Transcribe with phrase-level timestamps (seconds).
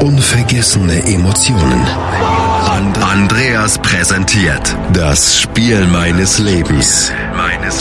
[0.00, 1.86] Unvergessene Emotionen.
[2.70, 7.12] And Andreas präsentiert das Spiel meines Lebens.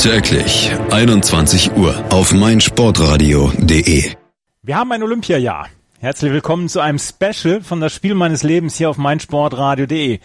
[0.03, 4.11] Täglich 21 Uhr auf meinsportradio.de.
[4.63, 5.67] Wir haben ein Olympiajahr.
[5.99, 10.19] Herzlich willkommen zu einem Special von das Spiel meines Lebens hier auf meinsportradio.de.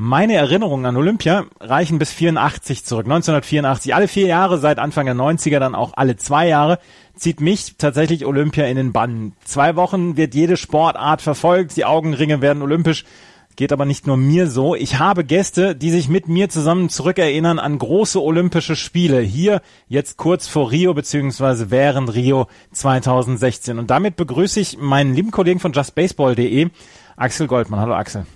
[0.00, 3.06] Meine Erinnerungen an Olympia reichen bis 84 zurück.
[3.06, 6.78] 1984, alle vier Jahre seit Anfang der 90er, dann auch alle zwei Jahre,
[7.18, 9.32] zieht mich tatsächlich Olympia in den Bann.
[9.44, 13.04] Zwei Wochen wird jede Sportart verfolgt, die Augenringe werden olympisch.
[13.56, 14.76] Geht aber nicht nur mir so.
[14.76, 19.20] Ich habe Gäste, die sich mit mir zusammen zurückerinnern an große Olympische Spiele.
[19.20, 23.80] Hier jetzt kurz vor Rio beziehungsweise während Rio 2016.
[23.80, 26.68] Und damit begrüße ich meinen lieben Kollegen von justbaseball.de,
[27.16, 27.80] Axel Goldmann.
[27.80, 28.26] Hallo Axel.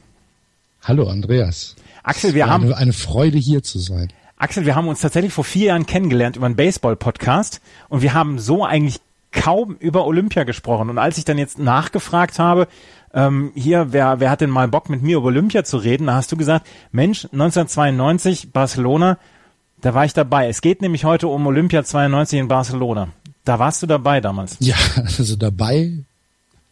[0.82, 1.76] Hallo Andreas.
[2.02, 4.12] Axel, wir eine, haben eine Freude hier zu sein.
[4.42, 8.40] Axel, wir haben uns tatsächlich vor vier Jahren kennengelernt über einen Baseball-Podcast und wir haben
[8.40, 10.90] so eigentlich kaum über Olympia gesprochen.
[10.90, 12.66] Und als ich dann jetzt nachgefragt habe,
[13.14, 16.14] ähm, hier, wer, wer hat denn mal Bock mit mir über Olympia zu reden, da
[16.14, 19.16] hast du gesagt, Mensch, 1992 Barcelona,
[19.80, 20.48] da war ich dabei.
[20.48, 23.10] Es geht nämlich heute um Olympia 92 in Barcelona.
[23.44, 24.56] Da warst du dabei damals.
[24.58, 25.92] Ja, also dabei,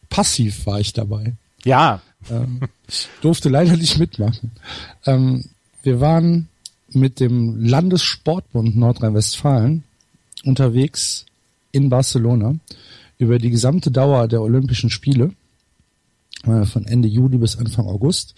[0.09, 1.35] passiv war ich dabei.
[1.63, 2.01] Ja,
[2.33, 4.51] ähm, ich durfte leider nicht mitmachen.
[5.07, 5.45] Ähm,
[5.85, 6.49] wir waren
[6.93, 9.85] mit dem Landessportbund Nordrhein-Westfalen
[10.45, 11.27] unterwegs
[11.73, 12.55] in Barcelona
[13.19, 15.33] über die gesamte Dauer der Olympischen Spiele
[16.45, 18.35] äh, von Ende Juli bis Anfang August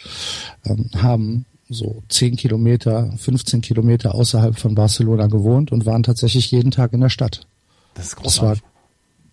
[0.64, 6.70] ähm, haben so 10 Kilometer, 15 Kilometer außerhalb von Barcelona gewohnt und waren tatsächlich jeden
[6.70, 7.47] Tag in der Stadt.
[7.95, 8.62] Das ist großartig.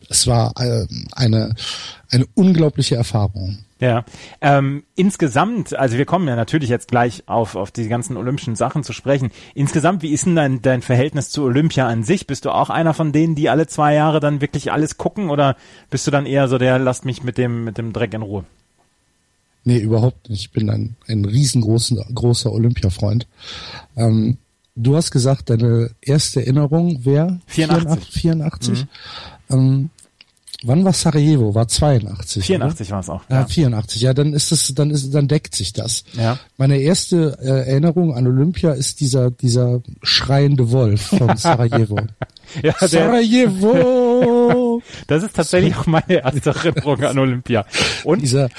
[0.08, 1.56] Es war, es war äh, eine,
[2.10, 3.60] eine unglaubliche Erfahrung.
[3.82, 4.04] Ja,
[4.42, 8.84] ähm, insgesamt, also wir kommen ja natürlich jetzt gleich auf, auf die ganzen olympischen Sachen
[8.84, 9.32] zu sprechen.
[9.56, 12.28] Insgesamt, wie ist denn dein, dein Verhältnis zu Olympia an sich?
[12.28, 15.56] Bist du auch einer von denen, die alle zwei Jahre dann wirklich alles gucken oder
[15.90, 18.44] bist du dann eher so der, lasst mich mit dem, mit dem Dreck in Ruhe?
[19.64, 20.42] Nee, überhaupt nicht.
[20.42, 23.28] Ich bin ein, ein riesengroßer großer Olympia-Freund.
[23.96, 24.38] Ähm,
[24.76, 28.22] du hast gesagt, deine erste Erinnerung wäre 84.
[28.22, 28.84] 84.
[28.84, 28.88] Mhm.
[29.50, 29.90] Ähm,
[30.64, 31.56] Wann war Sarajevo?
[31.56, 32.46] War 82.
[32.46, 33.22] 84 war es auch.
[33.30, 33.42] Ja.
[33.42, 34.02] ja, 84.
[34.02, 36.04] Ja, dann ist es, dann ist, dann deckt sich das.
[36.14, 36.38] Ja.
[36.58, 41.98] Meine erste äh, Erinnerung an Olympia ist dieser, dieser schreiende Wolf von Sarajevo.
[42.62, 44.82] ja, Sarajevo!
[45.08, 47.66] das ist tatsächlich auch meine erste Erinnerung an Olympia.
[48.04, 48.50] Und dieser,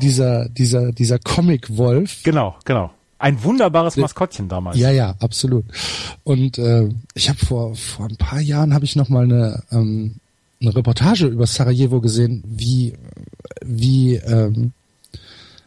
[0.00, 2.24] dieser, dieser, dieser Comic-Wolf.
[2.24, 2.90] Genau, genau.
[3.18, 4.76] Ein wunderbares Maskottchen damals.
[4.76, 5.66] Ja, ja, absolut.
[6.24, 10.16] Und äh, ich habe vor vor ein paar Jahren habe ich noch mal eine ähm,
[10.62, 12.94] eine Reportage über Sarajevo gesehen, wie
[13.64, 14.72] wie ähm,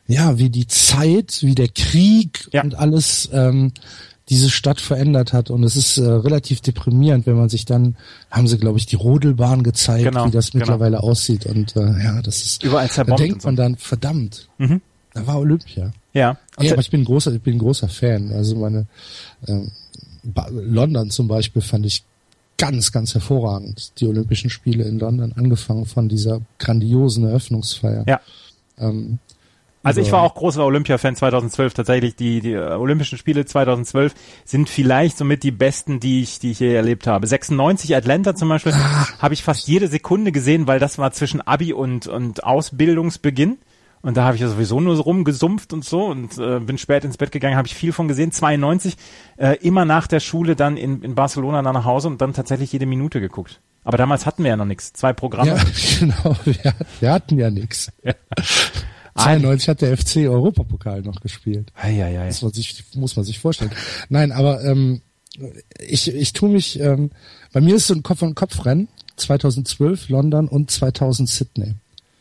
[0.08, 2.64] ja wie die Zeit, wie der Krieg Ja.
[2.64, 3.72] und alles ähm,
[4.30, 7.96] diese Stadt verändert hat und es ist äh, relativ deprimierend, wenn man sich dann
[8.32, 10.64] haben sie glaube ich die Rodelbahn gezeigt, Genau, wie das genau.
[10.64, 13.48] mittlerweile aussieht und äh, ja, das ist Überall da zerbombt denkt so.
[13.50, 14.82] man dann verdammt, Mhm.
[15.14, 15.94] da war Olympia.
[16.14, 16.38] Ja.
[16.58, 18.32] Und Ja, aber ich bin ein großer, ich bin ein großer Fan.
[18.32, 18.88] Also meine
[19.48, 19.70] ähm,
[20.50, 22.04] London zum Beispiel fand ich
[22.58, 24.00] ganz, ganz hervorragend.
[24.00, 28.06] Die Olympischen Spiele in London, angefangen von dieser grandiosen Eröffnungsfeier.
[28.08, 28.22] Ja.
[28.78, 29.20] Ähm,
[29.84, 31.74] Also ich war auch großer Olympia-Fan 2012.
[31.76, 36.52] Tatsächlich die, die äh, Olympischen Spiele 2012 sind vielleicht somit die besten, die ich, die
[36.52, 37.28] ich je erlebt habe.
[37.28, 38.74] 96 Atlanta zum Beispiel
[39.20, 43.58] habe ich fast jede Sekunde gesehen, weil das war zwischen Abi und und Ausbildungsbeginn.
[44.06, 47.04] Und da habe ich ja sowieso nur so rumgesumpft und so und äh, bin spät
[47.04, 48.32] ins Bett gegangen, habe ich viel von gesehen.
[48.32, 48.98] 92
[49.38, 52.72] äh, immer nach der Schule dann in, in Barcelona dann nach Hause und dann tatsächlich
[52.72, 53.62] jede Minute geguckt.
[53.84, 54.94] Aber damals hatten wir ja noch nichts.
[54.94, 55.56] Zwei Programme.
[55.56, 55.64] Ja,
[56.00, 56.36] genau.
[56.46, 57.92] Wir, wir hatten ja nichts.
[59.16, 61.72] 92 hat der FC Europapokal noch gespielt.
[61.74, 62.28] Eieiei.
[62.28, 63.72] muss man sich, muss man sich vorstellen.
[64.10, 65.02] Nein, aber ähm,
[65.80, 67.10] ich, ich tue mich, ähm,
[67.52, 68.88] bei mir ist so ein Kopf an Kopf Rennen.
[69.16, 71.74] 2012 London und 2000 Sydney.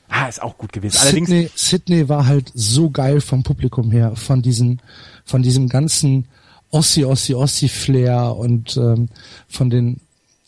[0.09, 0.99] Ah, ist auch gut gewesen.
[1.01, 4.81] Allerdings Sydney, Sydney war halt so geil vom Publikum her, von diesen,
[5.25, 6.27] von diesem ganzen
[6.71, 9.09] Ossi, Ossi, Ossi Flair und ähm,
[9.49, 10.01] von den,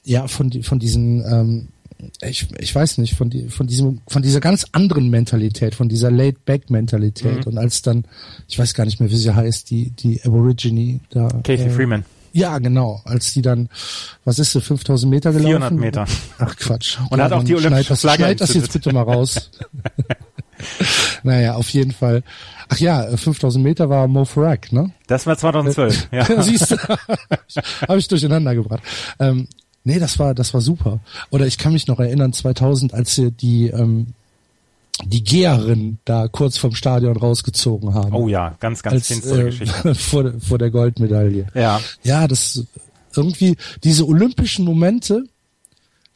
[0.04, 1.68] ja, von die, von diesen, ähm,
[2.22, 6.10] ich, ich weiß nicht, von die, von diesem, von dieser ganz anderen Mentalität, von dieser
[6.10, 7.46] Laid-Back-Mentalität.
[7.46, 8.04] Und als dann,
[8.48, 11.28] ich weiß gar nicht mehr, wie sie heißt, die, die Aborigine da.
[11.42, 12.04] Casey äh, Freeman.
[12.36, 13.00] Ja, genau.
[13.06, 13.70] Als die dann,
[14.26, 15.48] was ist sie, 5000 Meter gelaufen?
[15.48, 16.04] 400 Meter.
[16.38, 16.98] Ach Quatsch.
[17.08, 19.50] Und hat auch die olympische schneid das, Flagge Schneid das jetzt bitte mal raus.
[21.22, 22.22] naja, auf jeden Fall.
[22.68, 24.90] Ach ja, 5000 Meter war Mo Farag, ne?
[25.06, 26.42] Das war 2012, ja.
[26.42, 26.76] Siehst du,
[27.88, 28.82] habe ich durcheinander gebracht.
[29.18, 29.48] Ähm,
[29.84, 31.00] nee, das war, das war super.
[31.30, 34.08] Oder ich kann mich noch erinnern, 2000, als sie die, ähm,
[35.04, 38.14] die Geherin da kurz vom Stadion rausgezogen haben.
[38.14, 39.94] Oh ja, ganz, ganz als, finstere äh, Geschichte.
[39.94, 41.46] vor, vor der Goldmedaille.
[41.54, 41.80] Ja.
[42.02, 42.64] Ja, das
[43.14, 45.24] irgendwie, diese olympischen Momente,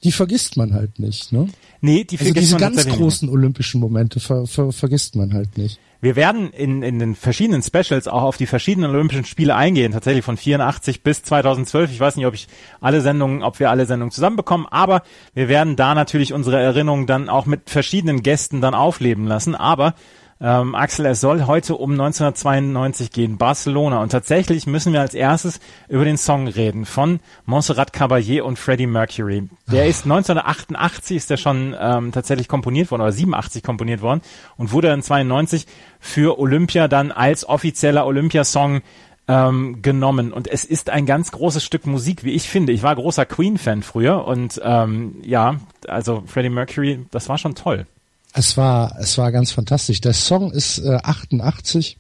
[0.05, 1.49] die vergisst man halt nicht, ne?
[1.81, 3.35] Nee, die also vergisst diese man ganz großen nicht.
[3.35, 5.79] olympischen Momente ver, ver, vergisst man halt nicht.
[6.03, 10.25] Wir werden in, in den verschiedenen Specials auch auf die verschiedenen Olympischen Spiele eingehen, tatsächlich
[10.25, 11.93] von 84 bis 2012.
[11.93, 12.49] Ich weiß nicht, ob ich
[12.81, 15.03] alle Sendungen, ob wir alle Sendungen zusammenbekommen, aber
[15.35, 19.55] wir werden da natürlich unsere Erinnerungen dann auch mit verschiedenen Gästen dann aufleben lassen.
[19.55, 19.95] Aber
[20.41, 24.01] ähm, Axel, es soll heute um 1992 gehen, Barcelona.
[24.03, 28.87] Und tatsächlich müssen wir als erstes über den Song reden von Montserrat Caballé und Freddie
[28.87, 29.49] Mercury.
[29.71, 34.23] Der ist 1988 ist der schon ähm, tatsächlich komponiert worden, oder 87 komponiert worden
[34.57, 35.67] und wurde dann 92
[35.99, 38.81] für Olympia dann als offizieller Olympiasong
[39.29, 40.33] ähm, genommen.
[40.33, 42.73] Und es ist ein ganz großes Stück Musik, wie ich finde.
[42.73, 47.87] Ich war großer Queen-Fan früher und ähm, ja, also Freddie Mercury, das war schon toll.
[48.33, 50.01] Es war, es war ganz fantastisch.
[50.01, 51.99] Der Song ist äh, 88,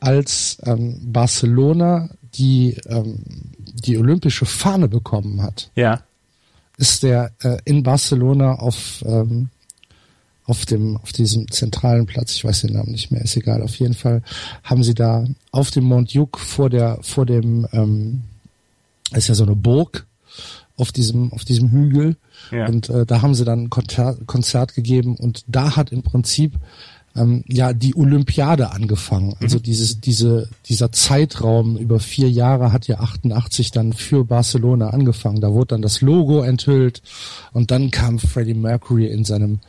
[0.00, 3.18] als ähm, Barcelona die ähm,
[3.84, 5.70] die olympische Fahne bekommen hat.
[5.74, 6.02] Ja.
[6.76, 9.50] Ist der äh, in Barcelona auf ähm,
[10.44, 13.62] auf dem auf diesem zentralen Platz, ich weiß den Namen nicht mehr, ist egal.
[13.62, 14.22] Auf jeden Fall
[14.64, 18.22] haben sie da auf dem Mont vor der vor dem ähm,
[19.12, 20.06] ist ja so eine Burg
[20.80, 22.16] auf diesem auf diesem Hügel
[22.50, 22.66] ja.
[22.66, 26.54] Und äh, da haben sie dann ein Konzert, Konzert gegeben und da hat im Prinzip
[27.16, 29.34] ähm, ja die Olympiade angefangen.
[29.40, 29.62] Also mhm.
[29.62, 35.40] dieses, diese, dieser Zeitraum über vier Jahre hat ja 88 dann für Barcelona angefangen.
[35.40, 37.02] Da wurde dann das Logo enthüllt
[37.52, 39.60] und dann kam Freddie Mercury in seinem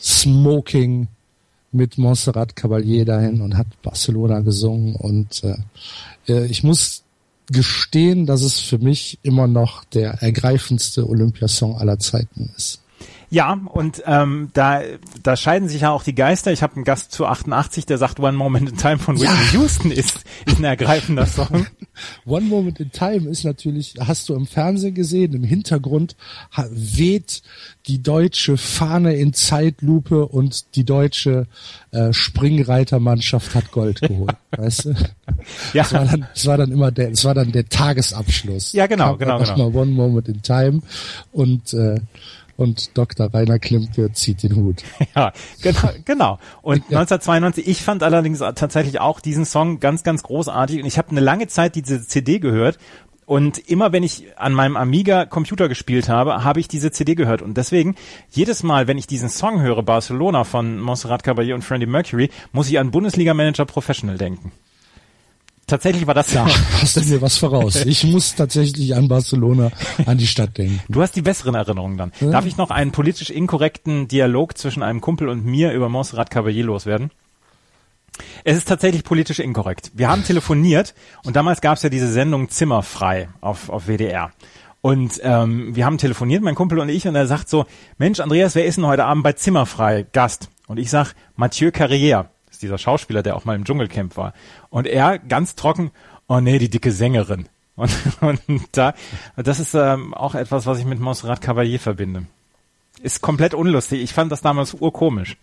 [0.00, 1.08] Smoking
[1.74, 5.56] mit Montserrat Caballé dahin und hat Barcelona gesungen und äh,
[6.28, 7.02] äh ich muss
[7.50, 12.81] gestehen, dass es für mich immer noch der ergreifendste Olympiasong aller Zeiten ist.
[13.32, 14.82] Ja, und ähm, da,
[15.22, 16.52] da scheiden sich ja auch die Geister.
[16.52, 19.58] Ich habe einen Gast zu 88, der sagt, One Moment in Time von Whitney ja.
[19.58, 21.66] Houston ist, ist ein ergreifender Song.
[22.26, 26.14] One Moment in Time ist natürlich, hast du im Fernsehen gesehen, im Hintergrund
[26.72, 27.42] weht
[27.86, 31.46] die deutsche Fahne in Zeitlupe und die deutsche
[31.90, 34.36] äh, Springreitermannschaft hat Gold geholt.
[34.56, 34.90] weißt du?
[35.72, 35.84] Ja.
[35.84, 38.74] Das war, dann, das war dann immer der, es war dann der Tagesabschluss.
[38.74, 39.70] Ja, genau, Kam genau, genau.
[39.70, 40.82] Mal One Moment in Time
[41.32, 41.98] und äh,
[42.56, 43.32] und Dr.
[43.32, 44.82] Rainer Klimke zieht den Hut.
[45.14, 45.90] Ja, genau.
[46.04, 46.38] genau.
[46.62, 47.00] Und ja.
[47.00, 50.80] 1992, ich fand allerdings tatsächlich auch diesen Song ganz, ganz großartig.
[50.80, 52.78] Und ich habe eine lange Zeit diese CD gehört.
[53.26, 57.42] Und immer wenn ich an meinem Amiga Computer gespielt habe, habe ich diese CD gehört.
[57.42, 57.94] Und deswegen,
[58.30, 62.68] jedes Mal, wenn ich diesen Song höre, Barcelona von Montserrat Caballé und Freddie Mercury, muss
[62.68, 64.52] ich an Bundesliga Manager Professional denken
[65.66, 66.46] tatsächlich war das ja.
[66.80, 67.76] Hast du mir was voraus?
[67.84, 69.70] Ich muss tatsächlich an Barcelona,
[70.06, 70.80] an die Stadt denken.
[70.88, 72.12] Du hast die besseren Erinnerungen dann.
[72.20, 72.30] Ja.
[72.30, 76.62] Darf ich noch einen politisch inkorrekten Dialog zwischen einem Kumpel und mir über Montserrat Caballé
[76.62, 77.10] loswerden?
[78.44, 79.90] Es ist tatsächlich politisch inkorrekt.
[79.94, 80.94] Wir haben telefoniert
[81.24, 84.32] und damals gab es ja diese Sendung Zimmerfrei auf, auf WDR.
[84.82, 87.66] Und ähm, wir haben telefoniert, mein Kumpel und ich, und er sagt so,
[87.98, 90.50] Mensch, Andreas, wer ist denn heute Abend bei Zimmerfrei Gast?
[90.66, 92.26] Und ich sag, Mathieu Carrière
[92.62, 94.32] dieser Schauspieler, der auch mal im Dschungelcamp war.
[94.72, 95.90] Und er ganz trocken,
[96.28, 97.46] oh nee, die dicke Sängerin.
[97.76, 98.94] Und, und da,
[99.36, 102.24] das ist ähm, auch etwas, was ich mit Montserrat Caballé verbinde.
[103.02, 104.00] Ist komplett unlustig.
[104.00, 105.36] Ich fand das damals urkomisch.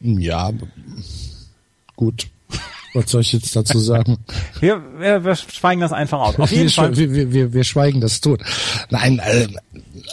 [0.00, 0.50] Ja,
[1.94, 2.28] gut.
[2.94, 4.16] Was soll ich jetzt dazu sagen?
[4.60, 6.38] Wir, wir, wir schweigen das einfach aus.
[6.38, 6.96] Auf jeden wir, Fall.
[6.96, 8.40] Wir, wir, wir schweigen das tot.
[8.88, 9.48] Nein, äh,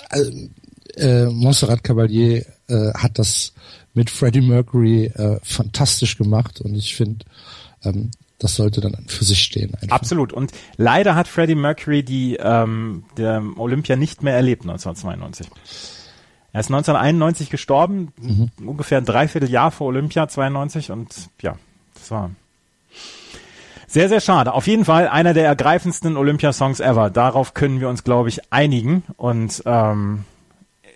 [0.10, 0.50] äh,
[0.98, 3.53] äh, Montserrat Caballé äh, hat das
[3.93, 7.24] mit Freddie Mercury äh, fantastisch gemacht und ich finde,
[7.84, 9.74] ähm, das sollte dann für sich stehen.
[9.75, 9.96] Einfach.
[9.96, 10.34] Absolut.
[10.34, 15.48] Und leider hat Freddie Mercury die ähm, der Olympia nicht mehr erlebt 1992.
[16.52, 18.52] Er ist 1991 gestorben, mhm.
[18.68, 21.58] ungefähr ein Dreivierteljahr vor Olympia 92 und ja,
[21.96, 22.32] das war
[23.94, 24.54] sehr, sehr schade.
[24.54, 27.12] Auf jeden Fall einer der ergreifendsten Olympia-Songs ever.
[27.12, 29.04] Darauf können wir uns, glaube ich, einigen.
[29.18, 30.25] Und ähm,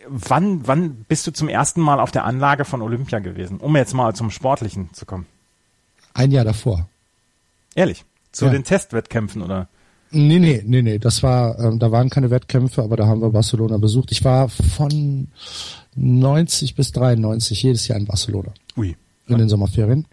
[0.07, 3.59] wann, wann bist du zum ersten Mal auf der Anlage von Olympia gewesen?
[3.59, 5.27] Um jetzt mal zum Sportlichen zu kommen.
[6.17, 6.89] Ein Jahr davor.
[7.75, 8.03] Ehrlich?
[8.31, 8.51] Zu ja.
[8.51, 9.67] den Testwettkämpfen oder?
[10.09, 10.97] Nee, nee, nee, nee.
[10.97, 14.11] Das war, ähm, da waren keine Wettkämpfe, aber da haben wir Barcelona besucht.
[14.11, 15.27] Ich war von
[15.95, 18.51] 90 bis 93 jedes Jahr in Barcelona.
[18.75, 18.95] Ui.
[19.27, 20.07] In den Sommerferien.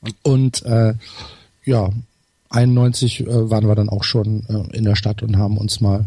[0.00, 0.94] Und, Und äh,
[1.64, 1.90] ja,
[2.50, 6.06] 91 äh, waren wir dann auch schon äh, in der Stadt und haben uns mal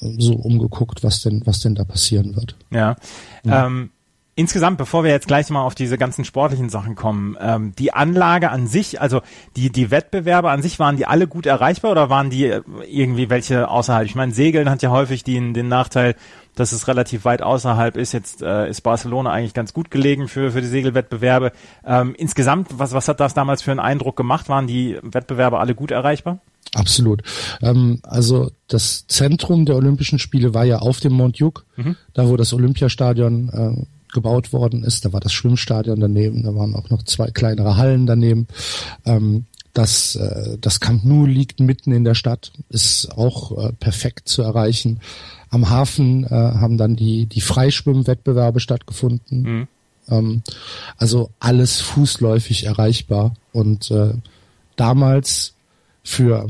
[0.00, 2.56] so umgeguckt, was denn, was denn da passieren wird.
[2.70, 2.96] Ja.
[3.44, 3.66] ja.
[3.66, 3.90] Ähm,
[4.38, 8.50] Insgesamt, bevor wir jetzt gleich mal auf diese ganzen sportlichen Sachen kommen, ähm, die Anlage
[8.50, 9.22] an sich, also
[9.56, 13.30] die, die Wettbewerbe an sich, waren die alle gut erreichbar oder waren die äh, irgendwie
[13.30, 14.04] welche außerhalb?
[14.04, 16.16] Ich meine, Segeln hat ja häufig den, den Nachteil,
[16.54, 18.12] dass es relativ weit außerhalb ist.
[18.12, 21.52] Jetzt äh, ist Barcelona eigentlich ganz gut gelegen für, für die Segelwettbewerbe.
[21.86, 24.50] Ähm, insgesamt, was, was hat das damals für einen Eindruck gemacht?
[24.50, 26.40] Waren die Wettbewerbe alle gut erreichbar?
[26.74, 27.22] Absolut.
[27.62, 31.96] Ähm, also das Zentrum der Olympischen Spiele war ja auf dem Montjuic, mhm.
[32.12, 35.04] da wo das Olympiastadion äh, gebaut worden ist.
[35.04, 38.46] Da war das Schwimmstadion daneben, da waren auch noch zwei kleinere Hallen daneben.
[39.04, 39.46] Ähm,
[39.76, 44.42] das, äh, das Camp Nou liegt mitten in der Stadt, ist auch äh, perfekt zu
[44.42, 45.00] erreichen.
[45.50, 49.42] Am Hafen äh, haben dann die, die Freischwimmwettbewerbe stattgefunden.
[49.42, 49.68] Mhm.
[50.08, 50.42] Ähm,
[50.96, 53.34] also alles fußläufig erreichbar.
[53.52, 54.14] Und äh,
[54.76, 55.54] damals
[56.02, 56.48] für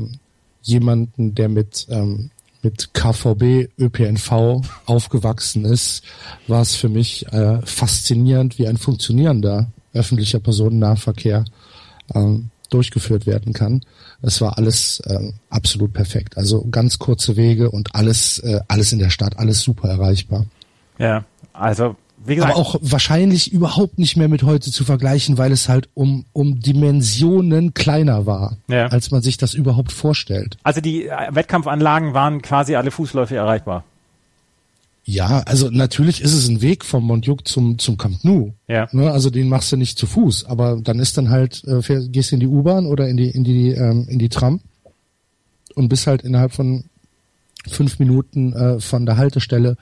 [0.61, 2.29] jemanden, der mit ähm,
[2.67, 6.03] mit KVB, ÖPNV aufgewachsen ist,
[6.47, 11.45] war es für mich äh, faszinierend, wie ein funktionierender öffentlicher Personennahverkehr
[12.13, 13.85] ähm, durchgeführt werden kann.
[14.21, 16.37] Es war alles äh, absolut perfekt.
[16.37, 20.45] Also ganz kurze Wege und alles, äh, alles in der Stadt, alles super erreichbar.
[20.99, 21.95] Ja, also
[22.25, 26.25] gesagt, aber auch wahrscheinlich überhaupt nicht mehr mit heute zu vergleichen, weil es halt um,
[26.33, 28.87] um Dimensionen kleiner war, ja.
[28.87, 30.57] als man sich das überhaupt vorstellt.
[30.63, 33.83] Also die äh, Wettkampfanlagen waren quasi alle Fußläufig erreichbar.
[35.09, 38.51] Ja, also natürlich ist es ein Weg vom Montjuic zum zum Camp Nou.
[38.67, 38.89] Ja.
[38.91, 42.33] Ne, also den machst du nicht zu Fuß, aber dann ist dann halt äh, gehst
[42.33, 44.59] in die U-Bahn oder in die in die ähm, in die Tram
[45.75, 46.83] und bist halt innerhalb von
[47.69, 49.77] fünf Minuten äh, von der Haltestelle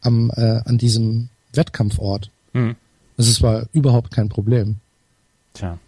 [0.00, 2.30] am äh, an diesem Wettkampfort.
[2.52, 2.76] Mhm.
[3.16, 4.76] Das war überhaupt kein Problem.
[5.54, 5.78] Tja.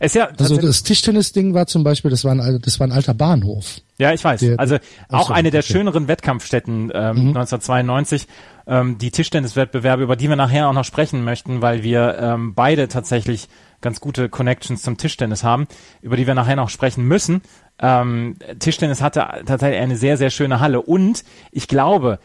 [0.00, 3.14] Es ja also das Tischtennis-Ding war zum Beispiel, das war ein, das war ein alter
[3.14, 3.80] Bahnhof.
[3.98, 4.40] Ja, ich weiß.
[4.40, 4.76] Der, also
[5.08, 5.72] auch so, eine der okay.
[5.72, 7.36] schöneren Wettkampfstätten ähm, mhm.
[7.36, 8.28] 1992.
[8.66, 12.86] Ähm, die Tischtenniswettbewerbe, über die wir nachher auch noch sprechen möchten, weil wir ähm, beide
[12.88, 13.48] tatsächlich
[13.80, 15.66] ganz gute Connections zum Tischtennis haben,
[16.02, 17.42] über die wir nachher noch sprechen müssen.
[17.80, 22.18] Ähm, Tischtennis hatte tatsächlich eine sehr, sehr schöne Halle und ich glaube,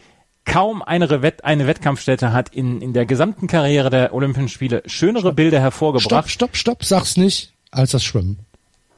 [0.44, 5.20] kaum eine, Wett eine Wettkampfstätte hat in, in der gesamten Karriere der Olympischen Spiele schönere
[5.20, 5.36] stopp.
[5.36, 6.04] Bilder hervorgebracht.
[6.04, 8.38] Stopp, stopp, stopp, sag's nicht, als das Schwimmen.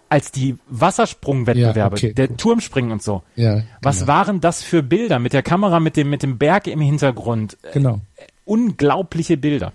[0.08, 2.38] Als die Wassersprungwettbewerbe, ja, okay, der gut.
[2.38, 3.22] Turmspringen und so.
[3.34, 3.66] Ja, genau.
[3.82, 7.56] Was waren das für Bilder mit der Kamera, mit dem, mit dem Berg im Hintergrund?
[7.72, 8.00] Genau.
[8.16, 9.72] Äh, unglaubliche Bilder.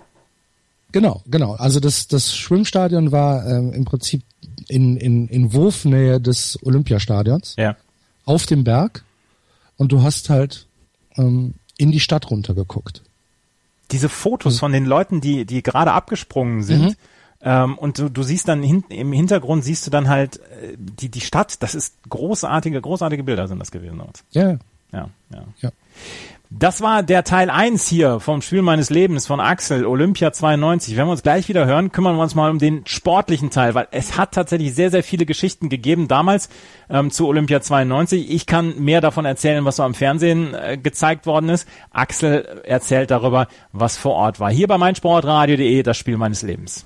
[0.94, 1.54] Genau, genau.
[1.54, 4.24] Also das, das Schwimmstadion war ähm, im Prinzip
[4.68, 7.56] in, in, in Wurfnähe des Olympiastadions.
[7.58, 7.76] Ja.
[8.26, 9.04] Auf dem Berg.
[9.78, 10.68] Und du hast halt
[11.18, 13.02] ähm, in die Stadt runtergeguckt.
[13.92, 16.96] Diese Fotos von den Leuten, die, die gerade abgesprungen sind, mhm.
[17.42, 21.10] ähm, und du, du siehst dann hin, im Hintergrund siehst du dann halt äh, die,
[21.10, 24.00] die Stadt, das ist großartige, großartige Bilder sind das gewesen.
[24.32, 24.60] Ja.
[24.94, 25.44] Ja, ja.
[25.62, 25.72] ja.
[26.54, 30.98] Das war der Teil eins hier vom Spiel meines Lebens von Axel, Olympia 92.
[30.98, 33.88] Wenn wir uns gleich wieder hören, kümmern wir uns mal um den sportlichen Teil, weil
[33.92, 36.50] es hat tatsächlich sehr, sehr viele Geschichten gegeben damals
[36.90, 38.30] ähm, zu Olympia 92.
[38.30, 41.70] Ich kann mehr davon erzählen, was so am Fernsehen äh, gezeigt worden ist.
[41.92, 44.52] Axel erzählt darüber, was vor Ort war.
[44.52, 46.86] Hier bei meinsportradio.de, das Spiel meines Lebens.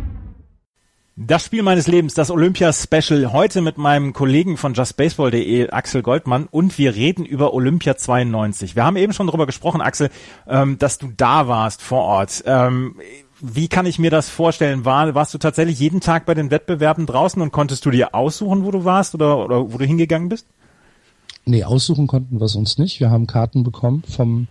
[1.17, 6.77] Das Spiel meines Lebens, das Olympia-Special, heute mit meinem Kollegen von justbaseball.de, Axel Goldmann, und
[6.77, 8.77] wir reden über Olympia 92.
[8.77, 10.09] Wir haben eben schon darüber gesprochen, Axel,
[10.47, 12.43] ähm, dass du da warst vor Ort.
[12.45, 12.95] Ähm,
[13.41, 14.85] wie kann ich mir das vorstellen?
[14.85, 18.63] War, warst du tatsächlich jeden Tag bei den Wettbewerben draußen und konntest du dir aussuchen,
[18.63, 20.47] wo du warst oder, oder wo du hingegangen bist?
[21.43, 23.01] Nee, aussuchen konnten wir es uns nicht.
[23.01, 24.47] Wir haben Karten bekommen vom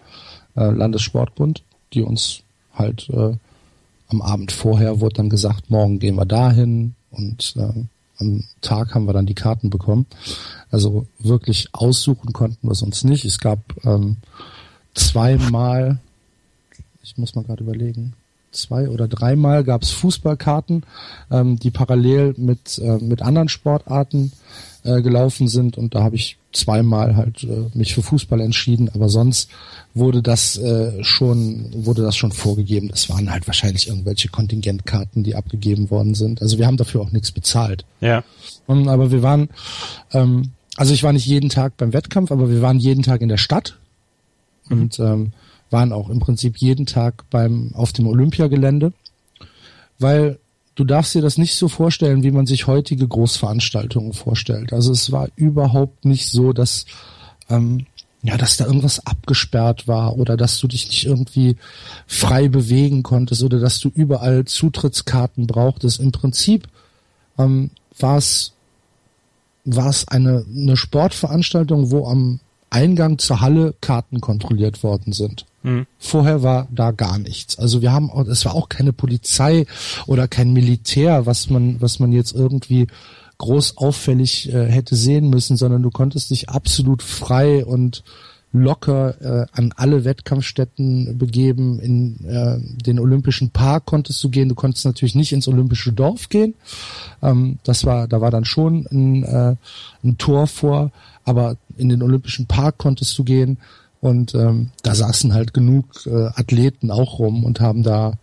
[0.57, 1.63] äh, Landessportbund,
[1.95, 2.43] die uns
[2.75, 3.33] halt äh,
[4.11, 7.85] am Abend vorher wurde dann gesagt, morgen gehen wir dahin und äh,
[8.19, 10.07] am Tag haben wir dann die Karten bekommen.
[10.71, 13.25] Also wirklich aussuchen konnten wir es uns nicht.
[13.25, 14.19] Es gab ähm,
[14.95, 15.99] zweimal,
[17.03, 18.15] ich muss mal gerade überlegen,
[18.53, 20.85] zwei oder dreimal gab es Fußballkarten,
[21.31, 24.33] ähm, die parallel mit, äh, mit anderen Sportarten
[24.85, 29.09] äh, gelaufen sind und da habe ich zweimal halt äh, mich für Fußball entschieden, aber
[29.09, 29.51] sonst
[29.95, 32.89] wurde das äh, schon wurde das schon vorgegeben.
[32.89, 36.43] Das waren halt wahrscheinlich irgendwelche Kontingentkarten, die abgegeben worden sind.
[36.43, 37.85] Also wir haben dafür auch nichts bezahlt.
[38.01, 38.25] Ja.
[38.67, 39.49] Und, aber wir waren
[40.13, 43.29] ähm, also ich war nicht jeden Tag beim Wettkampf, aber wir waren jeden Tag in
[43.29, 43.77] der Stadt
[44.69, 44.81] mhm.
[44.81, 45.33] und ähm,
[45.71, 48.93] waren auch im Prinzip jeden Tag beim auf dem Olympiagelände,
[49.99, 50.39] weil
[50.81, 54.73] du darfst dir das nicht so vorstellen, wie man sich heutige Großveranstaltungen vorstellt.
[54.73, 56.87] Also es war überhaupt nicht so, dass
[57.51, 57.85] ähm,
[58.23, 61.57] ja, dass da irgendwas abgesperrt war oder dass du dich nicht irgendwie
[62.07, 66.01] frei bewegen konntest oder dass du überall Zutrittskarten brauchtest.
[66.01, 66.67] Im Prinzip
[67.39, 68.53] ähm, war es
[69.67, 75.45] war es eine, eine Sportveranstaltung, wo am Eingang zur Halle Karten kontrolliert worden sind.
[75.63, 75.87] Mhm.
[75.99, 77.59] Vorher war da gar nichts.
[77.59, 79.67] Also wir haben, es war auch keine Polizei
[80.07, 82.87] oder kein Militär, was man, was man jetzt irgendwie
[83.39, 88.05] groß auffällig äh, hätte sehen müssen, sondern du konntest dich absolut frei und
[88.53, 91.79] locker äh, an alle Wettkampfstätten begeben.
[91.81, 94.49] In äh, den Olympischen Park konntest du gehen.
[94.49, 96.55] Du konntest natürlich nicht ins Olympische Dorf gehen.
[97.23, 99.57] Ähm, das war, da war dann schon ein, äh,
[100.03, 100.91] ein Tor vor,
[101.25, 103.59] aber in den Olympischen Park konntest du gehen.
[104.01, 108.15] Und ähm, da saßen halt genug äh, Athleten auch rum und haben da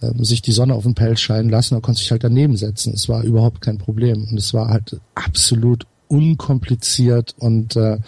[0.00, 1.74] äh, sich die Sonne auf den Pelz scheinen lassen.
[1.74, 2.92] Da konnte sich halt daneben setzen.
[2.94, 4.26] Es war überhaupt kein Problem.
[4.30, 7.98] Und es war halt absolut unkompliziert und äh,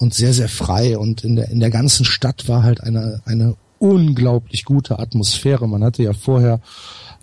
[0.00, 0.98] und sehr, sehr frei.
[0.98, 5.68] Und in der, in der ganzen Stadt war halt eine, eine unglaublich gute Atmosphäre.
[5.68, 6.60] Man hatte ja vorher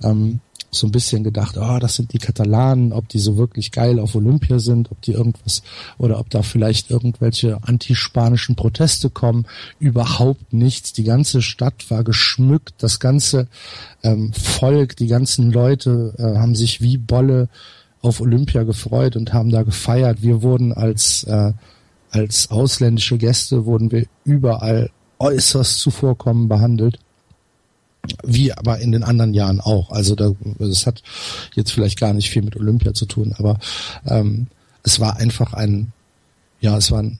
[0.03, 3.99] ähm, so ein bisschen gedacht, oh, das sind die Katalanen, ob die so wirklich geil
[3.99, 5.63] auf Olympia sind, ob die irgendwas
[5.97, 9.45] oder ob da vielleicht irgendwelche antispanischen Proteste kommen.
[9.79, 10.93] Überhaupt nichts.
[10.93, 13.47] Die ganze Stadt war geschmückt, das ganze
[14.03, 17.49] ähm, Volk, die ganzen Leute äh, haben sich wie Bolle
[18.01, 20.21] auf Olympia gefreut und haben da gefeiert.
[20.21, 21.53] Wir wurden als äh,
[22.09, 26.99] als ausländische Gäste wurden wir überall äußerst zuvorkommen behandelt.
[28.23, 29.91] Wie aber in den anderen Jahren auch.
[29.91, 31.03] Also da, das hat
[31.55, 33.59] jetzt vielleicht gar nicht viel mit Olympia zu tun, aber
[34.05, 34.47] ähm,
[34.83, 35.91] es war einfach ein,
[36.61, 37.19] ja, es war ein,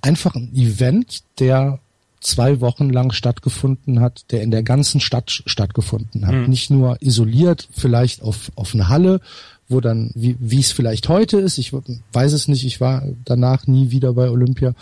[0.00, 1.80] einfach ein Event, der
[2.20, 6.34] zwei Wochen lang stattgefunden hat, der in der ganzen Stadt stattgefunden hat.
[6.34, 6.46] Mhm.
[6.48, 9.20] Nicht nur isoliert, vielleicht auf, auf eine Halle,
[9.68, 11.72] wo dann, wie, wie es vielleicht heute ist, ich
[12.12, 14.74] weiß es nicht, ich war danach nie wieder bei Olympia,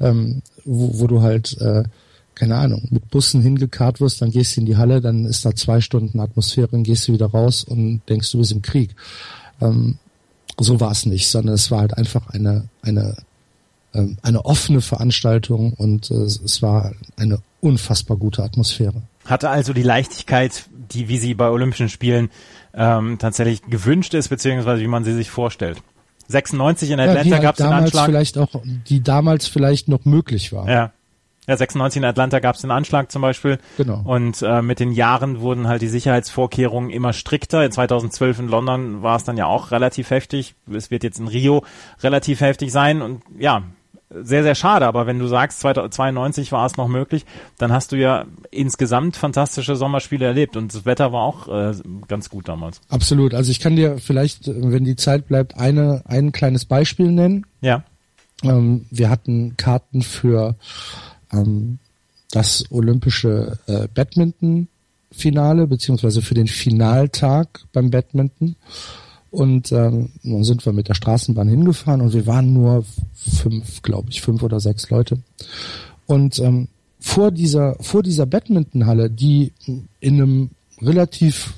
[0.00, 1.84] ähm, wo, wo du halt, äh,
[2.36, 5.54] keine Ahnung, mit Bussen hingekarrt wirst, dann gehst du in die Halle, dann ist da
[5.54, 8.94] zwei Stunden Atmosphäre, dann gehst du wieder raus und denkst, du bist im Krieg.
[9.60, 9.98] Ähm,
[10.58, 13.16] so war es nicht, sondern es war halt einfach eine, eine,
[13.94, 19.02] ähm, eine offene Veranstaltung und äh, es war eine unfassbar gute Atmosphäre.
[19.24, 22.30] Hatte also die Leichtigkeit, die, wie sie bei Olympischen Spielen
[22.74, 25.78] ähm, tatsächlich gewünscht ist, beziehungsweise wie man sie sich vorstellt.
[26.28, 28.06] 96 in Atlanta ja, gab es den Anschlag.
[28.06, 30.68] Vielleicht auch, die damals vielleicht noch möglich war.
[30.68, 30.92] Ja.
[31.46, 33.58] Ja, 96 in Atlanta gab es den Anschlag zum Beispiel.
[33.76, 34.02] Genau.
[34.04, 37.64] Und äh, mit den Jahren wurden halt die Sicherheitsvorkehrungen immer strikter.
[37.64, 40.54] In 2012 in London war es dann ja auch relativ heftig.
[40.72, 41.64] Es wird jetzt in Rio
[42.02, 43.00] relativ heftig sein.
[43.00, 43.62] Und ja,
[44.08, 47.26] sehr, sehr schade, aber wenn du sagst, 92 war es noch möglich,
[47.58, 51.74] dann hast du ja insgesamt fantastische Sommerspiele erlebt und das Wetter war auch äh,
[52.06, 52.80] ganz gut damals.
[52.88, 53.34] Absolut.
[53.34, 57.46] Also ich kann dir vielleicht, wenn die Zeit bleibt, eine, ein kleines Beispiel nennen.
[57.60, 57.82] Ja.
[58.44, 60.54] Ähm, wir hatten Karten für
[61.32, 61.78] ähm,
[62.30, 68.56] das olympische äh, Badminton-Finale, beziehungsweise für den Finaltag beim Badminton.
[69.30, 72.84] Und ähm, dann sind wir mit der Straßenbahn hingefahren und wir waren nur
[73.14, 75.18] fünf, glaube ich, fünf oder sechs Leute.
[76.06, 76.68] Und ähm,
[77.00, 79.52] vor dieser vor dieser Badmintonhalle, die
[80.00, 81.54] in einem relativ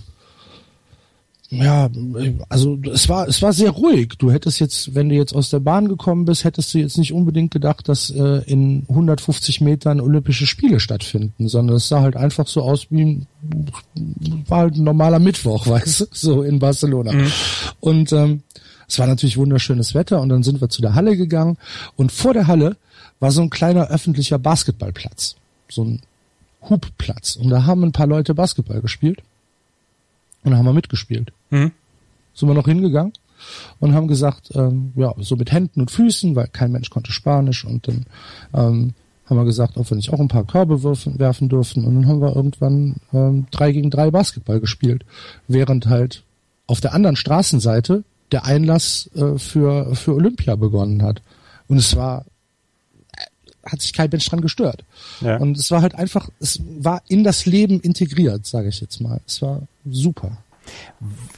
[1.51, 1.89] ja,
[2.51, 4.15] also es war es war sehr ruhig.
[4.19, 7.15] Du hättest jetzt, wenn du jetzt aus der Bahn gekommen bist, hättest du jetzt nicht
[7.15, 12.47] unbedingt gedacht, dass äh, in 150 Metern Olympische Spiele stattfinden, sondern es sah halt einfach
[12.47, 13.27] so aus wie ein,
[14.47, 17.13] war halt ein normaler Mittwoch, weißt du, so in Barcelona.
[17.13, 17.33] Mhm.
[17.81, 18.43] Und ähm,
[18.87, 21.57] es war natürlich wunderschönes Wetter und dann sind wir zu der Halle gegangen
[21.97, 22.77] und vor der Halle
[23.21, 25.37] war so ein kleiner öffentlicher Basketballplatz,
[25.71, 26.03] so ein
[26.69, 29.23] Hubplatz und da haben ein paar Leute Basketball gespielt
[30.49, 31.33] und da haben wir mitgespielt.
[31.51, 31.73] Mhm.
[32.35, 33.13] Sind wir noch hingegangen
[33.81, 37.65] und haben gesagt, ähm, ja, so mit Händen und Füßen, weil kein Mensch konnte Spanisch
[37.65, 38.07] und dann
[38.55, 38.95] ähm,
[39.27, 42.09] haben wir gesagt, ob wir nicht auch ein paar Körbe werfen, werfen dürfen und dann
[42.09, 45.05] haben wir irgendwann ähm, drei gegen drei Basketball gespielt,
[45.47, 46.23] während halt
[46.67, 51.23] auf der anderen Straßenseite der Einlass äh, für, für Olympia begonnen hat.
[51.67, 52.25] Und es war,
[53.71, 54.85] hat sich kein Mensch dran gestört.
[55.21, 55.37] Ja.
[55.37, 59.21] Und es war halt einfach, es war in das Leben integriert, sage ich jetzt mal.
[59.27, 60.39] Es war super.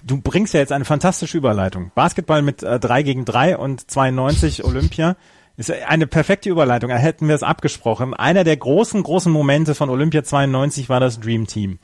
[0.04, 1.92] Du bringst ja jetzt eine fantastische Überleitung.
[1.94, 5.16] Basketball mit äh, 3 gegen 3 und 92 Olympia
[5.56, 6.90] ist eine perfekte Überleitung.
[6.90, 8.14] Da hätten wir es abgesprochen.
[8.14, 11.78] Einer der großen, großen Momente von Olympia 92 war das Dream Team.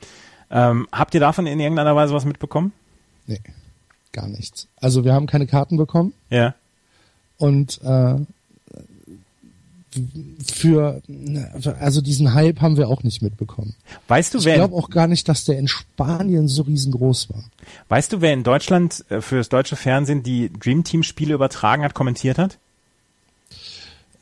[0.49, 2.73] Ähm, habt ihr davon in irgendeiner Weise was mitbekommen?
[3.27, 3.41] Nee,
[4.13, 4.67] gar nichts.
[4.77, 6.13] Also wir haben keine Karten bekommen.
[6.29, 6.55] Ja.
[7.37, 8.15] Und äh,
[10.53, 11.01] für,
[11.79, 13.75] also diesen Hype haben wir auch nicht mitbekommen.
[14.07, 17.43] Weißt du, Ich wer, glaube auch gar nicht, dass der in Spanien so riesengroß war.
[17.89, 21.83] weißt du, wer in Deutschland äh, für das deutsche Fernsehen die Dream Team Spiele übertragen
[21.83, 22.57] hat, kommentiert hat?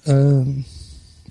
[0.05, 0.65] Ähm,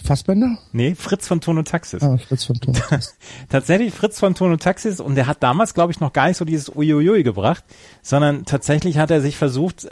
[0.03, 0.59] Fassbender?
[0.73, 2.03] Nee, Fritz von Tono Taxis.
[2.03, 2.77] Ah, Fritz von Thun.
[3.49, 6.45] Tatsächlich Fritz von Tono Taxis und der hat damals, glaube ich, noch gar nicht so
[6.45, 7.65] dieses Uiuiui gebracht,
[8.03, 9.91] sondern tatsächlich hat er sich versucht, äh,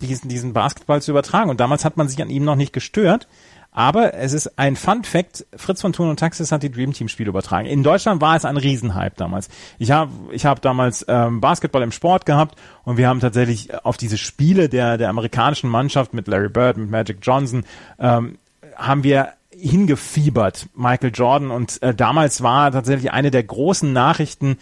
[0.00, 3.28] diesen, diesen Basketball zu übertragen und damals hat man sich an ihm noch nicht gestört.
[3.72, 7.08] Aber es ist ein Fun Fact, Fritz von Thun und Taxis hat die Dream Team
[7.08, 7.66] Spiele übertragen.
[7.66, 9.48] In Deutschland war es ein Riesenhype damals.
[9.78, 13.96] Ich habe ich hab damals ähm, Basketball im Sport gehabt und wir haben tatsächlich auf
[13.96, 17.64] diese Spiele der, der amerikanischen Mannschaft mit Larry Bird, mit Magic Johnson,
[18.00, 18.38] ähm,
[18.76, 21.50] haben wir hingefiebert, Michael Jordan.
[21.50, 24.58] Und äh, damals war tatsächlich eine der großen Nachrichten,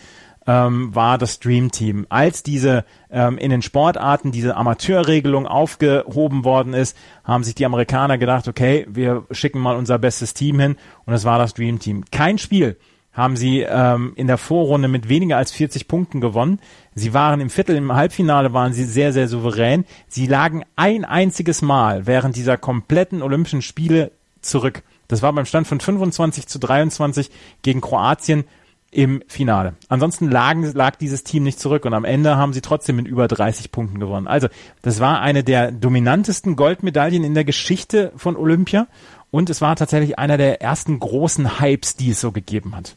[0.49, 2.07] ähm, war das Dream Team.
[2.09, 8.17] Als diese ähm, in den Sportarten diese Amateurregelung aufgehoben worden ist, haben sich die Amerikaner
[8.17, 12.05] gedacht, okay, wir schicken mal unser bestes Team hin und es war das Dream Team.
[12.11, 12.79] Kein Spiel
[13.13, 16.61] haben sie ähm, in der Vorrunde mit weniger als 40 Punkten gewonnen.
[16.95, 19.85] Sie waren im Viertel, im Halbfinale waren sie sehr, sehr souverän.
[20.07, 24.83] Sie lagen ein einziges Mal während dieser kompletten Olympischen Spiele zurück.
[25.09, 27.31] Das war beim Stand von 25 zu 23
[27.63, 28.45] gegen Kroatien
[28.91, 29.75] im Finale.
[29.89, 33.29] Ansonsten lagen, lag dieses Team nicht zurück und am Ende haben sie trotzdem mit über
[33.29, 34.27] 30 Punkten gewonnen.
[34.27, 34.49] Also
[34.83, 38.87] das war eine der dominantesten Goldmedaillen in der Geschichte von Olympia
[39.31, 42.97] und es war tatsächlich einer der ersten großen Hypes, die es so gegeben hat.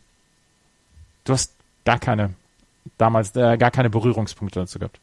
[1.25, 2.33] Du hast gar keine,
[2.97, 4.99] damals äh, gar keine Berührungspunkte dazu gehabt.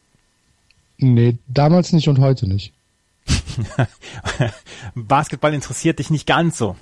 [0.96, 2.72] Nee, damals nicht und heute nicht.
[4.94, 6.76] Basketball interessiert dich nicht ganz so.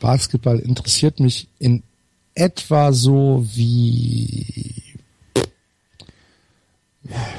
[0.00, 1.82] Basketball interessiert mich in
[2.40, 4.80] etwa so wie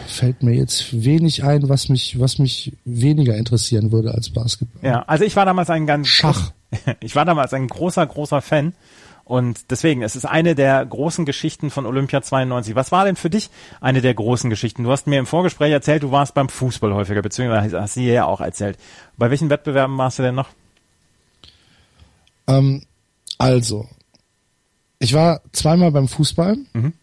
[0.07, 4.83] fällt mir jetzt wenig ein, was mich, was mich weniger interessieren würde als Basketball.
[4.83, 6.51] Ja, also ich war damals ein ganz Schach.
[7.01, 8.73] Ich war damals ein großer, großer Fan.
[9.25, 12.75] Und deswegen, es ist eine der großen Geschichten von Olympia 92.
[12.75, 13.49] Was war denn für dich
[13.81, 14.83] eine der großen Geschichten?
[14.83, 18.23] Du hast mir im Vorgespräch erzählt, du warst beim Fußball häufiger, beziehungsweise hast du ja
[18.23, 18.77] auch erzählt.
[19.17, 20.47] Bei welchen Wettbewerben warst du denn noch?
[22.47, 22.83] Ähm,
[23.37, 23.89] also,
[25.01, 26.93] ich war zweimal beim Fußball, Mhm.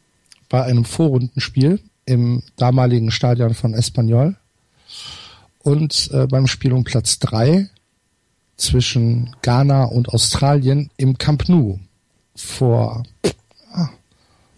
[0.49, 4.37] bei einem Vorrundenspiel im damaligen Stadion von Espanyol
[5.59, 7.69] und äh, beim Spiel um Platz drei
[8.57, 11.79] zwischen Ghana und Australien im Camp Nou
[12.35, 13.03] vor
[13.73, 13.89] ah,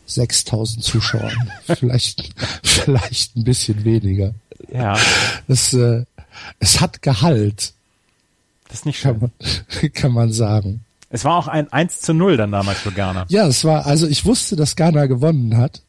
[0.07, 1.51] 6000 Zuschauern.
[1.65, 2.31] vielleicht,
[2.63, 4.35] vielleicht ein bisschen weniger.
[4.73, 4.97] Ja,
[5.49, 6.05] Es, äh,
[6.61, 7.73] es hat Gehalt,
[8.69, 9.31] das ist nicht kann schön.
[9.81, 10.85] man, kann man sagen.
[11.11, 13.27] Es war auch ein 1 zu 0 dann damals für Ghana.
[13.29, 15.83] Ja, es war, also ich wusste, dass Ghana gewonnen hat.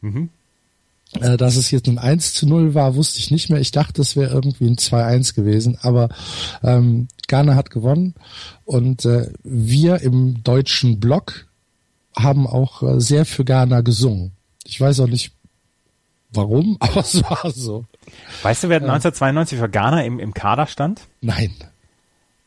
[1.20, 3.60] Äh, dass es jetzt ein 1 zu 0 war, wusste ich nicht mehr.
[3.60, 6.10] Ich dachte, es wäre irgendwie ein 2-1 gewesen, aber
[6.64, 8.16] ähm, Ghana hat gewonnen
[8.66, 11.48] und äh, wir im deutschen Block
[12.16, 14.32] haben auch äh, sehr für Ghana gesungen.
[14.64, 15.34] Ich weiß auch nicht
[16.32, 17.86] warum, aber es war so.
[18.42, 21.02] Weißt du, wer 1992 für Ghana im, im Kader stand?
[21.20, 21.54] Nein.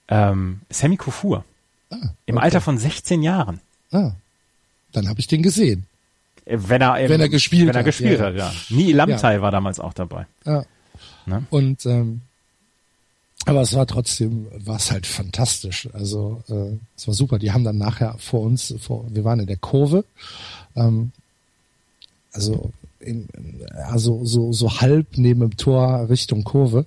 [0.08, 1.44] Ähm, Sammy Kufur.
[2.26, 3.61] Im Alter von 16 Jahren.
[3.90, 4.12] Ah,
[4.92, 5.87] dann habe ich den gesehen.
[6.44, 8.52] Äh, Wenn er, im, Wenn er gespielt wenn er hat, gespielt ja, hat, ja.
[8.70, 10.26] Nie Lamtai war damals auch dabei.
[10.44, 10.64] Ja.
[11.26, 11.44] Ne?
[11.50, 12.22] Und ähm,
[13.46, 15.88] aber es war trotzdem, war es halt fantastisch.
[15.92, 17.38] Also äh, es war super.
[17.38, 20.04] Die haben dann nachher vor uns, vor, wir waren in der Kurve,
[20.76, 21.12] ähm,
[22.33, 22.72] also
[23.04, 23.28] in,
[23.90, 26.86] also so so halb neben dem Tor Richtung Kurve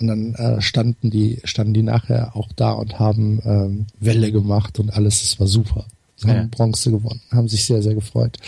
[0.00, 4.78] und dann äh, standen die standen die nachher auch da und haben ähm, Welle gemacht
[4.78, 5.22] und alles.
[5.22, 5.84] Es war super.
[6.16, 6.48] Sie haben Ja.
[6.50, 8.38] Bronze gewonnen, haben sich sehr sehr gefreut.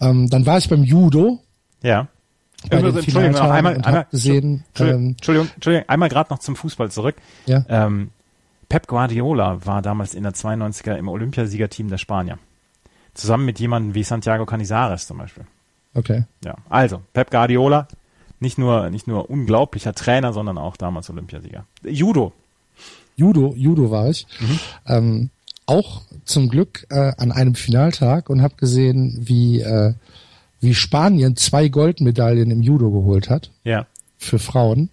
[0.00, 1.38] Ähm, dann war ich beim Judo
[1.82, 2.08] Ja.
[2.68, 6.56] bei den Entschuldigung, noch einmal, einmal, gesehen, Entschuldigung, ähm, Entschuldigung, Entschuldigung, einmal gerade noch zum
[6.56, 7.16] Fußball zurück.
[7.46, 8.10] ja, Ähm,
[8.68, 12.38] Pep Guardiola war damals in der 92er im Olympiasiegerteam der Spanier.
[13.14, 15.44] Zusammen mit jemandem wie Santiago Canizares zum Beispiel.
[15.94, 16.24] Okay.
[16.44, 17.88] Ja, also Pep Guardiola,
[18.40, 21.64] nicht nur nicht nur unglaublicher Trainer, sondern auch damals Olympiasieger.
[21.84, 22.32] Judo.
[23.16, 24.26] Judo, Judo war ich.
[24.86, 25.30] Ähm,
[25.66, 29.94] auch zum Glück äh, an einem Finaltag und habe gesehen, wie, äh,
[30.60, 33.86] wie Spanien zwei Goldmedaillen im Judo geholt hat Ja.
[34.18, 34.88] für Frauen,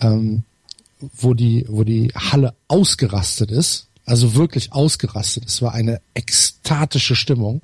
[0.00, 0.42] ähm,
[1.16, 5.44] wo die, wo die Halle ausgerastet ist, also wirklich ausgerastet.
[5.46, 7.60] Es war eine ekstatische Stimmung.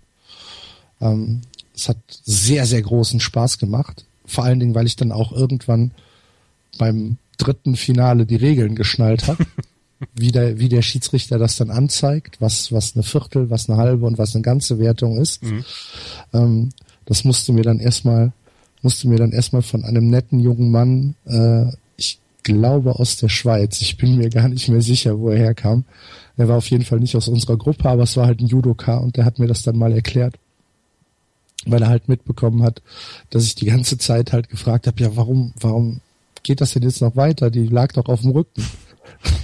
[1.00, 1.40] Ähm,
[1.76, 4.04] es hat sehr, sehr großen Spaß gemacht.
[4.24, 5.92] Vor allen Dingen, weil ich dann auch irgendwann
[6.78, 9.46] beim dritten Finale die Regeln geschnallt habe.
[10.14, 14.06] wie der, wie der Schiedsrichter das dann anzeigt, was, was eine Viertel, was eine halbe
[14.06, 15.42] und was eine ganze Wertung ist.
[16.32, 16.70] Ähm,
[17.06, 18.32] das musste mir dann erstmal,
[18.82, 23.80] musste mir dann erstmal von einem netten jungen Mann, äh, ich glaube aus der Schweiz.
[23.80, 25.84] Ich bin mir gar nicht mehr sicher, wo er herkam.
[26.36, 28.98] Er war auf jeden Fall nicht aus unserer Gruppe, aber es war halt ein Judoka
[28.98, 30.34] und der hat mir das dann mal erklärt.
[31.64, 32.82] Weil er halt mitbekommen hat,
[33.30, 36.00] dass ich die ganze Zeit halt gefragt habe, ja, warum, warum
[36.42, 37.50] geht das denn jetzt noch weiter?
[37.50, 38.64] Die lag doch auf dem Rücken.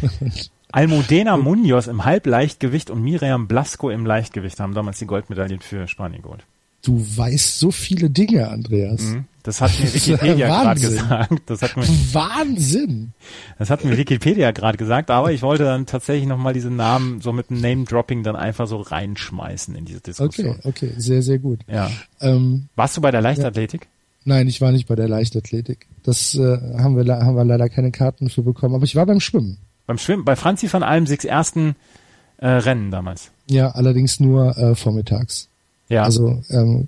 [0.72, 6.22] Almudena Munoz im Halbleichtgewicht und Miriam Blasco im Leichtgewicht haben damals die Goldmedaillen für Spanien
[6.22, 6.46] geholt.
[6.83, 9.03] Du weißt so viele Dinge, Andreas.
[9.03, 9.25] Mhm.
[9.45, 11.42] Das hat mir Wikipedia gerade gesagt.
[11.47, 13.12] Das hat mir, Wahnsinn!
[13.59, 17.33] Das hat mir Wikipedia gerade gesagt, aber ich wollte dann tatsächlich nochmal diese Namen so
[17.33, 20.59] mit einem Name-Dropping dann einfach so reinschmeißen in diese Diskussion.
[20.64, 21.61] Okay, okay, sehr, sehr gut.
[21.66, 21.90] Ja.
[22.21, 23.83] Ähm, Warst du bei der Leichtathletik?
[23.83, 23.88] Ja.
[24.25, 25.87] Nein, ich war nicht bei der Leichtathletik.
[26.05, 29.21] Das äh, haben, wir, haben wir leider keine Karten für bekommen, aber ich war beim
[29.21, 29.59] Schwimmen.
[29.87, 31.75] Beim Schwimmen, bei Franzi von Almsigs ersten
[32.38, 33.33] äh, Rennen damals.
[33.51, 35.49] Ja, allerdings nur äh, vormittags.
[35.92, 36.05] Ja.
[36.05, 36.87] Also ähm,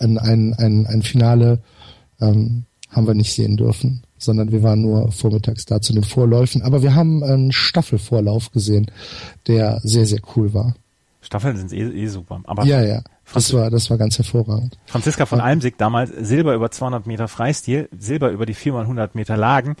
[0.00, 1.58] ein, ein, ein, ein Finale
[2.20, 6.62] ähm, haben wir nicht sehen dürfen, sondern wir waren nur vormittags da zu den Vorläufen.
[6.62, 8.90] Aber wir haben einen Staffelvorlauf gesehen,
[9.46, 10.74] der sehr, sehr cool war.
[11.20, 12.40] Staffeln sind eh, eh super.
[12.44, 13.02] Aber ja, ja.
[13.34, 14.78] Das war, das war ganz hervorragend.
[14.86, 19.76] Franziska von Almsig damals Silber über 200 Meter Freistil, Silber über die 4x100 Meter Lagen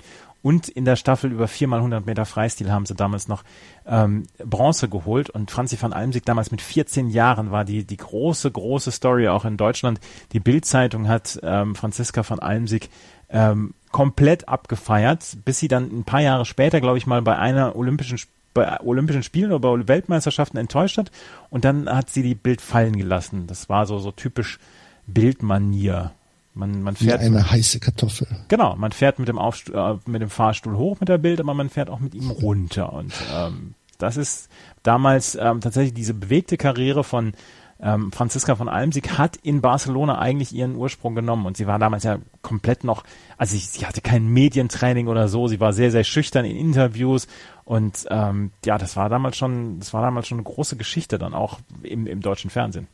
[0.46, 3.42] und in der Staffel über 4x100 Meter Freistil haben sie damals noch
[3.84, 5.28] ähm, Bronze geholt.
[5.28, 9.44] Und Franzi van Almsig damals mit 14 Jahren war die, die große, große Story auch
[9.44, 9.98] in Deutschland.
[10.30, 12.90] Die Bildzeitung hat ähm, Franziska van Almsig
[13.28, 17.74] ähm, komplett abgefeiert, bis sie dann ein paar Jahre später, glaube ich mal, bei einer
[17.74, 18.20] Olympischen
[18.54, 21.10] bei Olympischen Spielen oder bei Weltmeisterschaften enttäuscht hat
[21.50, 23.48] und dann hat sie die Bild fallen gelassen.
[23.48, 24.60] Das war so so typisch
[25.08, 26.12] Bildmanier.
[26.56, 28.26] Man, man fährt Wie eine heiße Kartoffel.
[28.48, 31.52] Genau, man fährt mit dem, Aufst äh, mit dem Fahrstuhl hoch mit der Bild, aber
[31.52, 32.94] man fährt auch mit ihm runter.
[32.94, 34.48] Und ähm, das ist
[34.82, 37.34] damals ähm, tatsächlich diese bewegte Karriere von
[37.78, 42.04] ähm, Franziska von Almsig hat in Barcelona eigentlich ihren Ursprung genommen und sie war damals
[42.04, 43.04] ja komplett noch,
[43.36, 47.28] also sie, sie hatte kein Medientraining oder so, sie war sehr, sehr schüchtern in Interviews
[47.66, 51.34] und ähm, ja, das war damals schon, das war damals schon eine große Geschichte dann
[51.34, 52.88] auch im, im deutschen Fernsehen.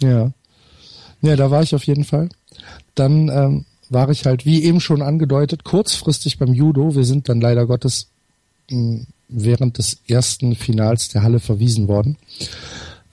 [0.00, 0.30] Ja.
[1.20, 2.28] Ja, da war ich auf jeden Fall.
[2.94, 6.94] Dann ähm, war ich halt, wie eben schon angedeutet, kurzfristig beim Judo.
[6.94, 8.08] Wir sind dann leider Gottes
[8.70, 12.16] mh, hm, während des ersten Finals der Halle verwiesen worden.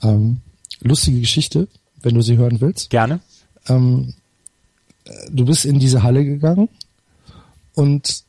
[0.01, 0.37] Ähm,
[0.79, 1.67] lustige Geschichte,
[2.01, 2.89] wenn du sie hören willst.
[2.89, 3.19] Gerne.
[3.67, 4.13] Ähm,
[5.29, 6.69] du bist in diese Halle gegangen
[7.73, 8.23] und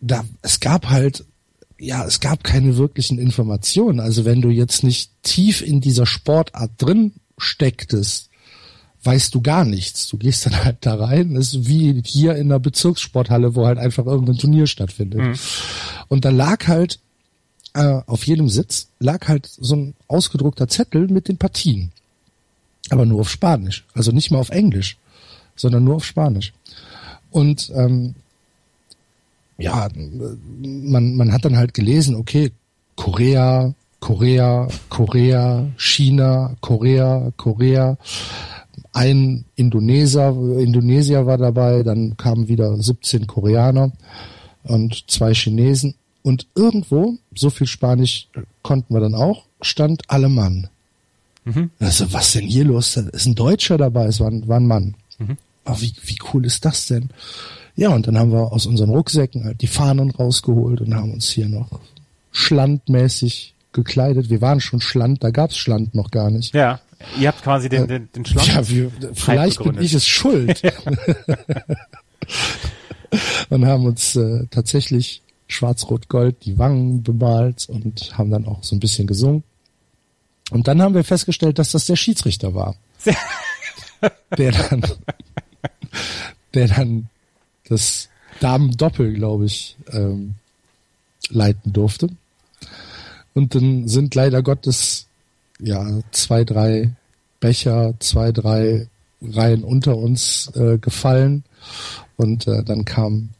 [0.00, 1.24] da es gab halt
[1.78, 4.00] ja, es gab keine wirklichen Informationen.
[4.00, 8.30] Also wenn du jetzt nicht tief in dieser Sportart drin stecktest,
[9.02, 10.08] weißt du gar nichts.
[10.08, 13.78] Du gehst dann halt da rein, das ist wie hier in der Bezirkssporthalle, wo halt
[13.78, 15.20] einfach irgendein Turnier stattfindet.
[15.20, 15.34] Mhm.
[16.08, 16.98] Und da lag halt
[17.74, 21.90] äh, auf jedem Sitz lag halt so ein ausgedruckter Zettel mit den Partien.
[22.90, 23.84] Aber nur auf Spanisch.
[23.94, 24.96] Also nicht mal auf Englisch,
[25.56, 26.52] sondern nur auf Spanisch.
[27.30, 28.14] Und ähm,
[29.58, 32.52] ja, man, man hat dann halt gelesen, okay,
[32.96, 37.96] Korea, Korea, Korea, China, Korea, Korea.
[38.92, 43.92] Ein Indoneser, Indonesier war dabei, dann kamen wieder 17 Koreaner
[44.64, 45.94] und zwei Chinesen.
[46.22, 48.28] Und irgendwo, so viel Spanisch
[48.60, 50.68] konnten wir dann auch, stand Alemann.
[51.46, 51.70] Mhm.
[51.78, 52.92] Also, was denn hier los?
[52.92, 54.96] Da ist ein Deutscher dabei, es war, ein, war ein Mann.
[55.18, 55.38] Mhm.
[55.64, 57.08] Aber wie, wie cool ist das denn?
[57.74, 61.30] Ja, und dann haben wir aus unseren Rucksäcken halt die Fahnen rausgeholt und haben uns
[61.30, 61.80] hier noch
[62.32, 64.30] schlandmäßig gekleidet.
[64.30, 66.54] Wir waren schon Schland, da gab's Schland noch gar nicht.
[66.54, 66.80] Ja,
[67.20, 68.48] ihr habt quasi den, den, den Schland.
[68.48, 70.62] Ja, wir, vielleicht bin ich es schuld.
[73.50, 78.80] und haben uns äh, tatsächlich schwarz-rot-gold die Wangen bemalt und haben dann auch so ein
[78.80, 79.44] bisschen gesungen.
[80.50, 82.76] Und dann haben wir festgestellt, dass das der Schiedsrichter war.
[84.38, 84.82] der dann,
[86.54, 87.08] der dann
[87.68, 88.08] das
[88.40, 90.34] Damen-Doppel, glaube ich, ähm,
[91.30, 92.08] leiten durfte.
[93.34, 95.06] Und dann sind leider Gottes
[95.60, 96.92] ja zwei, drei
[97.40, 98.88] Becher, zwei, drei
[99.20, 101.44] Reihen unter uns äh, gefallen
[102.16, 103.30] und äh, dann kam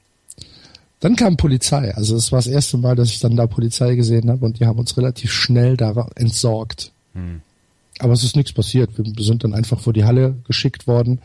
[1.01, 1.95] dann kam Polizei.
[1.95, 4.67] Also es war das erste Mal, dass ich dann da Polizei gesehen habe und die
[4.67, 6.93] haben uns relativ schnell da entsorgt.
[7.13, 7.43] Hm.
[7.99, 8.91] Aber es ist nichts passiert.
[8.97, 11.21] Wir sind dann einfach vor die Halle geschickt worden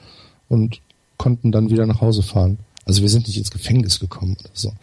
[0.49, 0.82] und
[1.15, 2.58] konnten dann wieder nach Hause fahren.
[2.89, 4.73] Also wir sind nicht ins Gefängnis gekommen oder so.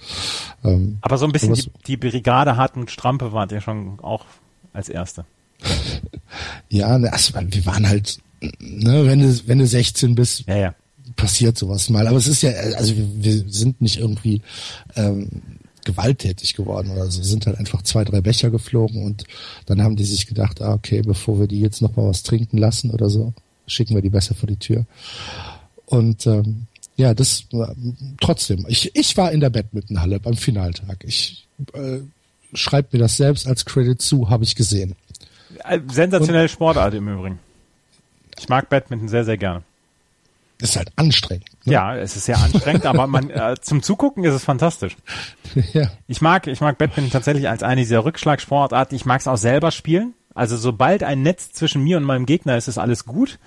[0.63, 4.25] Ähm, aber so ein bisschen die, die Brigade Hartmut Strampe wart ihr schon auch
[4.73, 5.25] als Erste.
[6.69, 8.19] ja, ne, also wir waren halt,
[8.61, 10.75] ne, wenn du, wenn du 16 bist, ja, ja.
[11.17, 12.07] passiert sowas mal.
[12.07, 14.41] Aber es ist ja, also wir, wir sind nicht irgendwie
[14.95, 15.43] ähm,
[15.85, 19.25] gewalttätig geworden oder so, sind halt einfach zwei, drei Becher geflogen und
[19.67, 22.59] dann haben die sich gedacht, ah, okay, bevor wir die jetzt noch mal was trinken
[22.59, 23.33] lassen oder so,
[23.67, 24.87] schicken wir die besser vor die Tür.
[25.87, 27.67] Und ähm, Ja, das äh,
[28.21, 28.65] trotzdem.
[28.69, 31.05] Ich, ich war in der Badmintonhalle beim Finaltag.
[31.05, 31.99] Ich äh,
[32.55, 34.97] schreibe mir das selbst als Credit zu, habe ich gesehen.
[35.65, 37.39] Äh, Sensationelle Sportart im Übrigen.
[38.39, 39.63] Ich mag Badminton sehr, sehr gerne.
[40.59, 41.51] Ist halt anstrengend.
[41.67, 41.75] Ne?
[41.75, 44.97] Ja, es ist sehr anstrengend, aber man äh, zum Zugucken ist es fantastisch.
[45.75, 45.91] ja.
[46.09, 48.97] Ich mag, ich mag Badminton tatsächlich als eine dieser Rückschlagsportarten.
[48.97, 50.15] Ich mag es auch selber spielen.
[50.35, 53.39] Also sobald ein Netz zwischen mir und meinem Gegner ist, ist alles gut.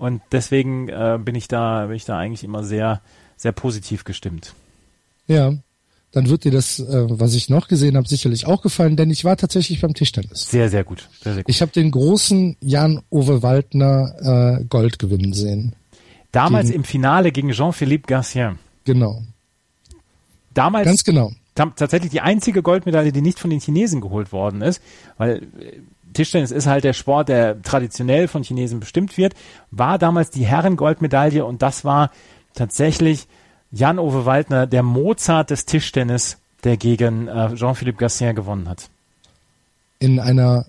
[0.00, 3.02] Und deswegen äh, bin ich da, bin ich da eigentlich immer sehr,
[3.36, 4.54] sehr positiv gestimmt.
[5.26, 5.52] Ja,
[6.12, 9.26] dann wird dir das, äh, was ich noch gesehen habe, sicherlich auch gefallen, denn ich
[9.26, 10.48] war tatsächlich beim Tischtennis.
[10.50, 11.06] Sehr, sehr gut.
[11.20, 11.50] Sehr, sehr gut.
[11.54, 15.76] Ich habe den großen Jan-Ove Waldner äh, Gold gewinnen sehen.
[16.32, 18.58] Damals gegen, im Finale gegen Jean-Philippe Garcien.
[18.84, 19.22] Genau.
[20.54, 20.86] Damals.
[20.86, 21.32] Ganz genau.
[21.54, 24.80] Tatsächlich die einzige Goldmedaille, die nicht von den Chinesen geholt worden ist,
[25.18, 25.80] weil äh,
[26.12, 29.34] Tischtennis ist halt der Sport, der traditionell von Chinesen bestimmt wird,
[29.70, 32.10] war damals die Herrengoldmedaille und das war
[32.54, 33.26] tatsächlich
[33.72, 38.90] Jan-Ove Waldner, der Mozart des Tischtennis, der gegen äh, Jean-Philippe Gassin gewonnen hat.
[39.98, 40.66] In einer,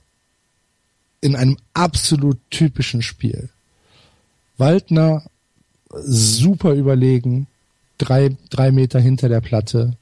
[1.22, 3.50] in einem absolut typischen Spiel.
[4.58, 5.24] Waldner
[5.94, 7.48] super überlegen,
[7.98, 9.94] drei, drei Meter hinter der Platte,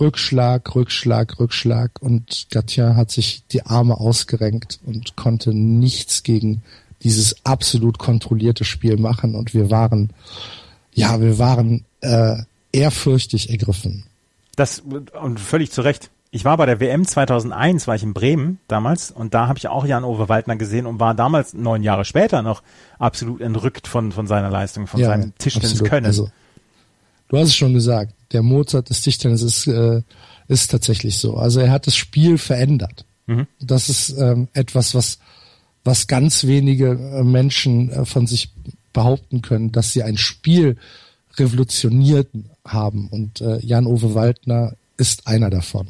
[0.00, 6.62] Rückschlag, Rückschlag, Rückschlag und Gatien hat sich die Arme ausgerenkt und konnte nichts gegen
[7.02, 10.10] dieses absolut kontrollierte Spiel machen und wir waren,
[10.92, 12.36] ja, wir waren äh,
[12.72, 14.04] ehrfürchtig ergriffen.
[14.56, 14.80] Das
[15.20, 16.10] und völlig zu Recht.
[16.30, 19.68] Ich war bei der WM 2001, war ich in Bremen damals und da habe ich
[19.68, 22.62] auch Jan-Ove Waldner gesehen und war damals neun Jahre später noch
[22.98, 26.06] absolut entrückt von von seiner Leistung, von ja, seinem Tischtennis-Können.
[26.06, 26.30] Also,
[27.34, 30.02] du hast es schon gesagt der Mozart des Tischtennis ist, äh,
[30.48, 31.36] ist tatsächlich so.
[31.36, 33.06] Also er hat das Spiel verändert.
[33.26, 33.46] Mhm.
[33.60, 35.18] Das ist ähm, etwas, was,
[35.84, 38.52] was ganz wenige äh, Menschen äh, von sich
[38.92, 40.76] behaupten können, dass sie ein Spiel
[41.36, 42.28] revolutioniert
[42.66, 43.08] haben.
[43.08, 45.88] Und äh, Jan-Ove Waldner ist einer davon.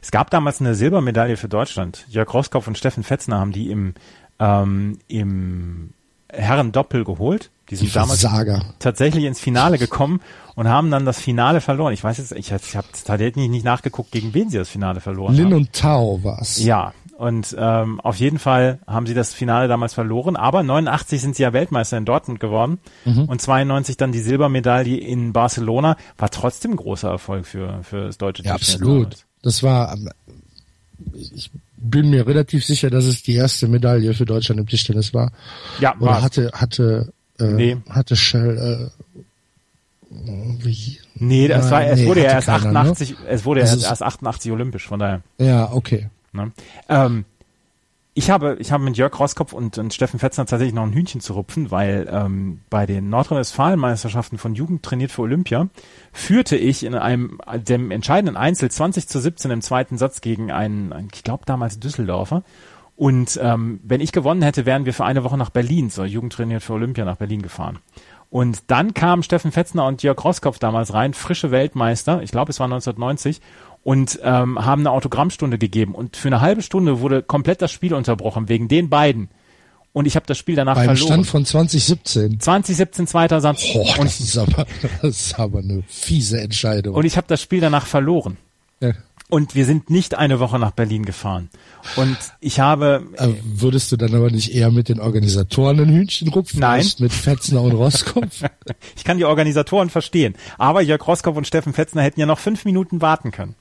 [0.00, 2.04] Es gab damals eine Silbermedaille für Deutschland.
[2.08, 3.94] Jörg Roskopf und Steffen Fetzner haben die im,
[4.38, 5.90] ähm, im
[6.30, 7.50] Herren-Doppel geholt.
[7.72, 8.26] Die sind die damals
[8.80, 10.20] tatsächlich ins Finale gekommen
[10.56, 11.94] und haben dann das Finale verloren.
[11.94, 15.34] Ich weiß jetzt, ich, ich habe tatsächlich nicht nachgeguckt, gegen wen sie das Finale verloren
[15.34, 15.52] Lin haben.
[15.54, 16.62] und Tao war's.
[16.62, 21.34] Ja, und ähm, auf jeden Fall haben sie das Finale damals verloren, aber 89 sind
[21.34, 23.24] sie ja Weltmeister in Dortmund geworden mhm.
[23.24, 25.96] und 92 dann die Silbermedaille in Barcelona.
[26.18, 28.50] War trotzdem großer Erfolg für, für das deutsche Team.
[28.50, 29.24] Ja, absolut.
[29.40, 30.10] Das war, ähm,
[31.14, 35.32] ich bin mir relativ sicher, dass es die erste Medaille für Deutschland im Tischtennis war.
[35.80, 37.76] Ja, Oder war hatte, hatte, äh, nee.
[37.88, 39.02] hatte Shell, äh,
[40.10, 40.98] wie?
[41.14, 43.16] Nee, das war, es nee, wurde ja erst keiner, 88, ne?
[43.28, 45.22] es wurde ja erst, erst 88 olympisch, von daher.
[45.38, 46.08] Ja, okay.
[46.32, 46.52] Ne?
[46.88, 47.24] Ähm,
[48.14, 51.22] ich habe, ich habe mit Jörg Roskopf und, und Steffen Fetzner tatsächlich noch ein Hühnchen
[51.22, 55.68] zu rupfen, weil ähm, bei den Nordrhein-Westfalen-Meisterschaften von Jugend trainiert für Olympia
[56.12, 60.92] führte ich in einem dem entscheidenden Einzel 20 zu 17 im zweiten Satz gegen einen,
[60.92, 62.42] einen ich glaube damals Düsseldorfer.
[63.02, 66.34] Und ähm, wenn ich gewonnen hätte, wären wir für eine Woche nach Berlin, so Jugend
[66.34, 67.80] trainiert für Olympia nach Berlin gefahren.
[68.30, 72.60] Und dann kamen Steffen Fetzner und Jörg Roskopf damals rein, frische Weltmeister, ich glaube es
[72.60, 73.40] war 1990,
[73.82, 75.96] und ähm, haben eine Autogrammstunde gegeben.
[75.96, 79.30] Und für eine halbe Stunde wurde komplett das Spiel unterbrochen, wegen den beiden.
[79.92, 81.24] Und ich habe das Spiel danach Beim verloren.
[81.24, 82.38] Stand von 2017.
[82.38, 83.64] 2017 zweiter Satz.
[83.74, 84.64] Oh, und das, ist aber,
[85.02, 86.94] das ist aber eine fiese Entscheidung.
[86.94, 88.36] Und ich habe das Spiel danach verloren.
[88.78, 88.92] Ja.
[89.32, 91.48] Und wir sind nicht eine Woche nach Berlin gefahren.
[91.96, 93.06] Und ich habe.
[93.16, 96.60] Äh, würdest du dann aber nicht eher mit den Organisatoren ein Hühnchen rupfen?
[96.60, 96.86] Nein.
[96.98, 98.42] Mit Fetzner und Roskopf?
[98.94, 100.34] ich kann die Organisatoren verstehen.
[100.58, 103.54] Aber Jörg Roskopf und Steffen Fetzner hätten ja noch fünf Minuten warten können.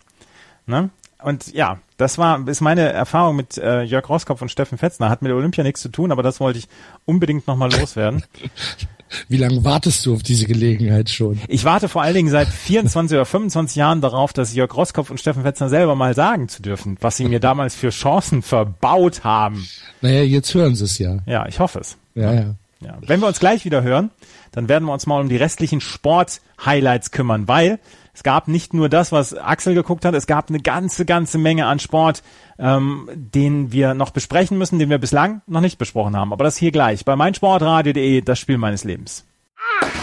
[0.66, 0.90] Ne?
[1.24, 5.10] Und ja, das war ist meine Erfahrung mit äh, Jörg Roskopf und Steffen Fetzner.
[5.10, 6.68] Hat mit der Olympia nichts zu tun, aber das wollte ich
[7.06, 8.26] unbedingt nochmal loswerden.
[9.28, 11.40] Wie lange wartest du auf diese Gelegenheit schon?
[11.48, 15.20] Ich warte vor allen Dingen seit 24 oder 25 Jahren darauf, dass Jörg Roskopf und
[15.20, 19.68] Steffen Fetzner selber mal sagen zu dürfen, was sie mir damals für Chancen verbaut haben.
[20.02, 21.20] Naja, jetzt hören sie es ja.
[21.26, 21.98] Ja, ich hoffe es.
[22.16, 22.56] Ja, ja.
[22.82, 22.98] Ja.
[23.02, 24.12] Wenn wir uns gleich wieder hören,
[24.52, 27.80] dann werden wir uns mal um die restlichen Sport-Highlights kümmern, weil
[28.14, 31.66] es gab nicht nur das, was Axel geguckt hat, es gab eine ganze, ganze Menge
[31.66, 32.24] an Sport,
[32.60, 36.34] ähm, den wir noch besprechen müssen, den wir bislang noch nicht besprochen haben.
[36.34, 39.26] Aber das hier gleich bei meinsportradio.de, das Spiel meines Lebens.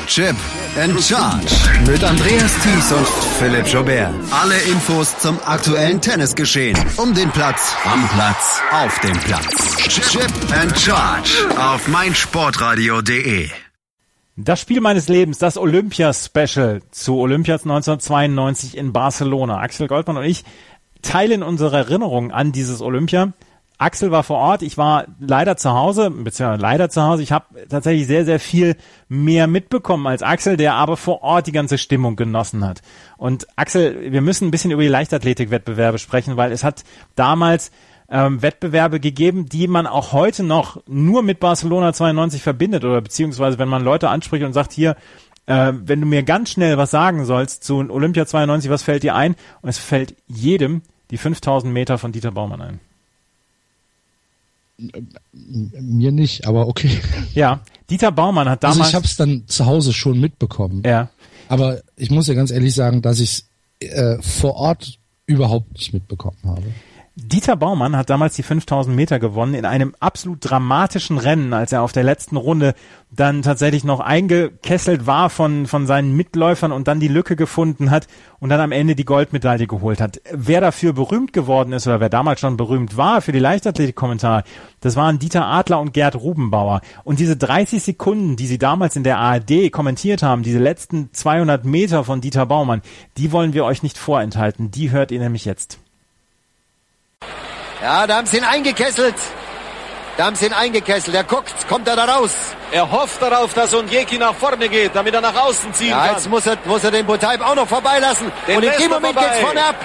[0.08, 0.36] Chip
[0.80, 1.54] and Charge
[1.86, 3.06] mit Andreas Thies und
[3.38, 4.10] Philipp Jobert.
[4.30, 6.78] Alle Infos zum aktuellen Tennisgeschehen.
[6.96, 9.76] Um den Platz, am Platz, auf dem Platz.
[10.10, 13.50] Chip and Charge auf meinsportradio.de.
[14.36, 19.60] Das Spiel meines Lebens, das Olympia-Special zu Olympias 1992 in Barcelona.
[19.60, 20.42] Axel Goldmann und ich
[21.02, 23.34] teilen unsere Erinnerungen an dieses Olympia
[23.78, 27.22] Axel war vor Ort, ich war leider zu Hause, beziehungsweise leider zu Hause.
[27.22, 28.76] Ich habe tatsächlich sehr, sehr viel
[29.08, 32.82] mehr mitbekommen als Axel, der aber vor Ort die ganze Stimmung genossen hat.
[33.16, 36.82] Und Axel, wir müssen ein bisschen über die Leichtathletikwettbewerbe sprechen, weil es hat
[37.14, 37.70] damals
[38.10, 43.58] ähm, Wettbewerbe gegeben, die man auch heute noch nur mit Barcelona 92 verbindet oder beziehungsweise
[43.58, 44.96] wenn man Leute anspricht und sagt, hier,
[45.46, 49.14] äh, wenn du mir ganz schnell was sagen sollst zu Olympia 92, was fällt dir
[49.14, 49.36] ein?
[49.62, 52.80] Und es fällt jedem die 5000 Meter von Dieter Baumann ein.
[55.32, 56.90] Mir nicht, aber okay.
[57.34, 57.60] Ja,
[57.90, 58.78] Dieter Baumann hat damals.
[58.80, 60.82] Also ich habe es dann zu Hause schon mitbekommen.
[60.84, 61.10] Ja.
[61.48, 63.44] Aber ich muss ja ganz ehrlich sagen, dass ich
[63.80, 66.62] es äh, vor Ort überhaupt nicht mitbekommen habe.
[67.20, 71.82] Dieter Baumann hat damals die 5000 Meter gewonnen in einem absolut dramatischen Rennen, als er
[71.82, 72.74] auf der letzten Runde
[73.10, 78.06] dann tatsächlich noch eingekesselt war von, von seinen Mitläufern und dann die Lücke gefunden hat
[78.38, 80.20] und dann am Ende die Goldmedaille geholt hat.
[80.32, 84.44] Wer dafür berühmt geworden ist oder wer damals schon berühmt war für die Leichtathletik-Kommentare,
[84.80, 86.82] das waren Dieter Adler und Gerd Rubenbauer.
[87.02, 91.64] Und diese 30 Sekunden, die sie damals in der ARD kommentiert haben, diese letzten 200
[91.64, 92.82] Meter von Dieter Baumann,
[93.16, 94.70] die wollen wir euch nicht vorenthalten.
[94.70, 95.80] Die hört ihr nämlich jetzt.
[97.82, 99.14] Ja, da haben sie ihn eingekesselt.
[100.16, 101.14] Da haben sie ihn eingekesselt.
[101.14, 102.32] Er guckt, kommt er da raus.
[102.72, 106.14] Er hofft darauf, dass Onjeki nach vorne geht, damit er nach außen ziehen ja, kann.
[106.14, 108.30] jetzt muss er, muss er den Botaib auch noch vorbeilassen.
[108.46, 109.28] Den und in dem er Moment vorbei.
[109.28, 109.76] geht's vorne ab.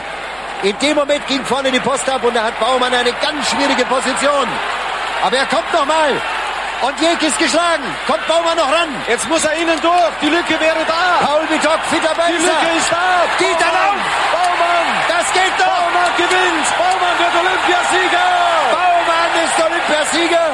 [0.64, 3.86] In dem Moment ging vorne die Post ab und da hat Baumann eine ganz schwierige
[3.86, 4.48] Position.
[5.24, 6.12] Aber er kommt noch mal.
[6.82, 7.84] Und Jek ist geschlagen.
[8.08, 8.90] Kommt Baumann noch ran.
[9.08, 10.14] Jetzt muss er innen durch.
[10.22, 11.26] Die Lücke wäre da.
[11.26, 12.34] Paul Bitok, fitter Die Beißer.
[12.34, 13.24] Lücke ist da.
[13.38, 13.98] Dieter Baumann.
[13.98, 14.34] Lauf.
[14.34, 15.03] Baumann.
[15.24, 15.64] Das geht doch.
[15.66, 16.68] Baumann gewinnt.
[16.78, 18.28] Baumann wird Olympiasieger.
[18.76, 20.46] Baumann ist Olympiasieger.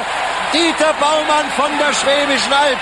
[0.54, 2.78] Dieter Baumann von der Schwäbischen Alb.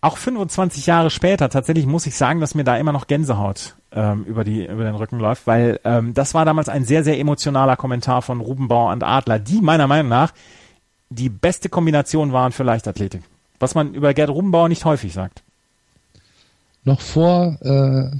[0.00, 4.24] Auch 25 Jahre später, tatsächlich muss ich sagen, dass mir da immer noch Gänsehaut ähm,
[4.24, 7.76] über, die, über den Rücken läuft, weil ähm, das war damals ein sehr, sehr emotionaler
[7.76, 10.32] Kommentar von Rubenbauer und Adler, die meiner Meinung nach
[11.08, 13.22] die beste Kombination waren für Leichtathletik.
[13.60, 15.44] Was man über Gerd Rubenbauer nicht häufig sagt.
[16.82, 18.10] Noch vor äh,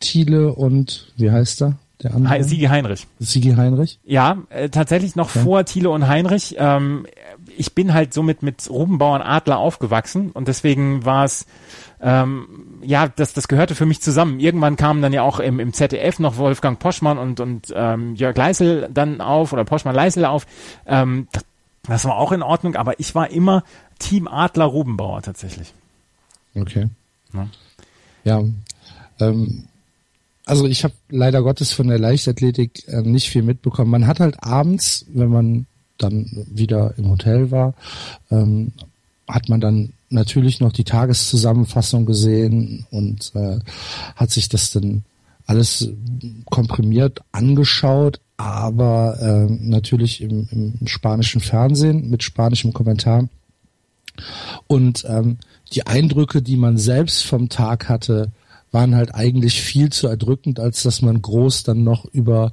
[0.00, 1.74] Thiele und wie heißt er?
[2.02, 2.30] Der andere?
[2.32, 3.06] Hei- Sigi Heinrich.
[3.18, 3.98] Sigi Heinrich.
[4.04, 6.56] Ja, äh, tatsächlich noch vor Thiele und Heinrich.
[6.58, 7.06] Ähm,
[7.58, 11.44] ich bin halt somit mit Rubenbauer und Adler aufgewachsen und deswegen war es,
[12.00, 14.40] ähm, ja, das, das gehörte für mich zusammen.
[14.40, 18.34] Irgendwann kamen dann ja auch im, im ZDF noch Wolfgang Poschmann und, und ähm, Jörg
[18.36, 20.46] Leisel dann auf oder Poschmann Leisel auf.
[20.86, 21.44] Ähm, das,
[21.82, 23.62] das war auch in Ordnung, aber ich war immer
[23.98, 25.74] Team Adler Rubenbauer tatsächlich.
[26.54, 26.88] Okay.
[27.34, 27.46] Ja.
[28.24, 28.44] Ja.
[29.20, 29.64] Ähm,
[30.50, 33.90] also ich habe leider Gottes von der Leichtathletik äh, nicht viel mitbekommen.
[33.90, 37.74] Man hat halt abends, wenn man dann wieder im Hotel war,
[38.32, 38.72] ähm,
[39.28, 43.60] hat man dann natürlich noch die Tageszusammenfassung gesehen und äh,
[44.16, 45.04] hat sich das dann
[45.46, 45.88] alles
[46.46, 53.28] komprimiert angeschaut, aber äh, natürlich im, im spanischen Fernsehen mit spanischem Kommentar.
[54.66, 55.38] Und ähm,
[55.72, 58.32] die Eindrücke, die man selbst vom Tag hatte,
[58.72, 62.52] waren halt eigentlich viel zu erdrückend, als dass man groß dann noch über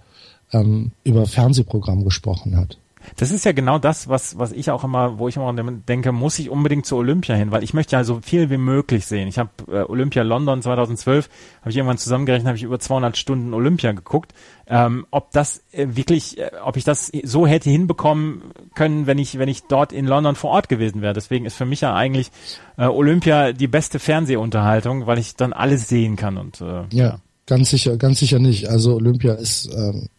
[0.51, 2.77] ähm, über Fernsehprogramm gesprochen hat.
[3.15, 6.37] Das ist ja genau das, was, was ich auch immer, wo ich immer denke, muss
[6.39, 9.27] ich unbedingt zu Olympia hin, weil ich möchte ja so viel wie möglich sehen.
[9.27, 11.29] Ich habe äh, Olympia London 2012,
[11.61, 14.33] habe ich irgendwann zusammengerechnet, habe ich über 200 Stunden Olympia geguckt.
[14.67, 18.41] Ähm, ob das äh, wirklich, äh, ob ich das so hätte hinbekommen
[18.75, 21.13] können, wenn ich, wenn ich dort in London vor Ort gewesen wäre.
[21.13, 22.31] Deswegen ist für mich ja eigentlich
[22.77, 27.69] äh, Olympia die beste Fernsehunterhaltung, weil ich dann alles sehen kann und äh, Ja, ganz
[27.69, 28.67] sicher, ganz sicher nicht.
[28.67, 30.09] Also Olympia ist ähm,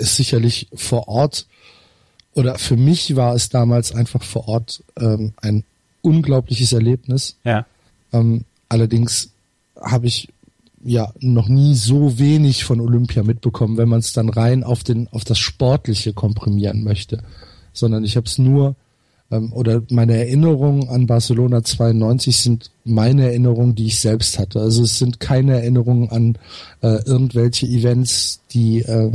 [0.00, 1.46] ist sicherlich vor Ort
[2.40, 5.64] oder für mich war es damals einfach vor Ort ähm, ein
[6.02, 7.36] unglaubliches Erlebnis.
[7.44, 7.66] ja.
[8.12, 9.30] Ähm, allerdings
[9.80, 10.28] habe ich
[10.82, 15.08] ja noch nie so wenig von Olympia mitbekommen, wenn man es dann rein auf den
[15.08, 17.22] auf das Sportliche komprimieren möchte,
[17.72, 18.74] sondern ich habe es nur
[19.30, 24.60] ähm, oder meine Erinnerungen an Barcelona 92 sind meine Erinnerungen, die ich selbst hatte.
[24.60, 26.38] Also es sind keine Erinnerungen an
[26.80, 29.12] äh, irgendwelche Events, die äh,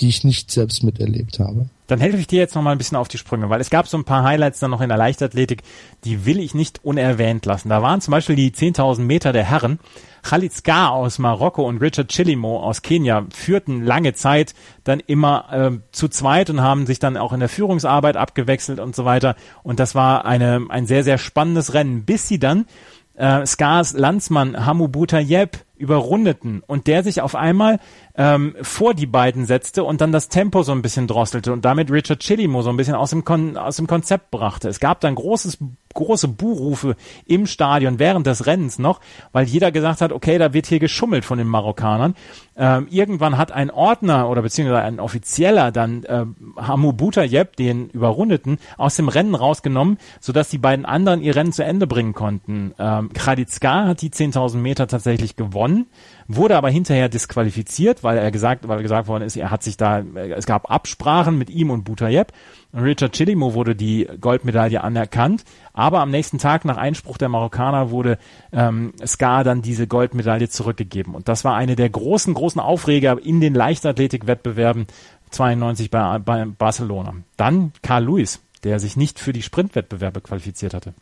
[0.00, 1.66] die ich nicht selbst miterlebt habe.
[1.86, 3.86] Dann helfe ich dir jetzt noch mal ein bisschen auf die Sprünge, weil es gab
[3.86, 5.62] so ein paar Highlights dann noch in der Leichtathletik,
[6.04, 7.68] die will ich nicht unerwähnt lassen.
[7.68, 9.78] Da waren zum Beispiel die 10.000 Meter der Herren.
[10.22, 15.78] Khalid Skar aus Marokko und Richard Chilimo aus Kenia führten lange Zeit dann immer äh,
[15.92, 19.36] zu zweit und haben sich dann auch in der Führungsarbeit abgewechselt und so weiter.
[19.62, 22.66] Und das war eine, ein sehr, sehr spannendes Rennen, bis sie dann
[23.14, 27.78] äh, Skars Landsmann Hamu Butayeb überrundeten und der sich auf einmal
[28.14, 31.90] ähm, vor die beiden setzte und dann das Tempo so ein bisschen drosselte und damit
[31.90, 34.68] Richard Chilimo so ein bisschen aus dem, Kon aus dem Konzept brachte.
[34.68, 35.58] Es gab dann großes
[35.96, 36.94] große Buhrufe
[37.26, 39.00] im Stadion während des Rennens noch,
[39.32, 42.14] weil jeder gesagt hat, okay, da wird hier geschummelt von den Marokkanern.
[42.58, 46.24] Ähm, irgendwann hat ein Ordner oder beziehungsweise ein Offizieller dann äh,
[46.56, 51.64] Hamu Butayeb, den Überrundeten, aus dem Rennen rausgenommen, sodass die beiden anderen ihr Rennen zu
[51.64, 52.72] Ende bringen konnten.
[52.78, 55.86] Ähm, Kraditska hat die 10.000 Meter tatsächlich gewonnen,
[56.28, 60.00] wurde aber hinterher disqualifiziert, weil er gesagt, weil gesagt worden ist, er hat sich da,
[60.00, 62.32] es gab Absprachen mit ihm und Butayeb.
[62.76, 68.18] Richard Chilimo wurde die Goldmedaille anerkannt, aber am nächsten Tag nach Einspruch der Marokkaner wurde
[68.52, 71.14] ähm, Ska dann diese Goldmedaille zurückgegeben.
[71.14, 74.86] Und das war eine der großen, großen Aufreger in den Leichtathletikwettbewerben
[75.30, 77.14] 92 bei, bei Barcelona.
[77.36, 80.92] Dann Carl Lewis, der sich nicht für die Sprintwettbewerbe qualifiziert hatte.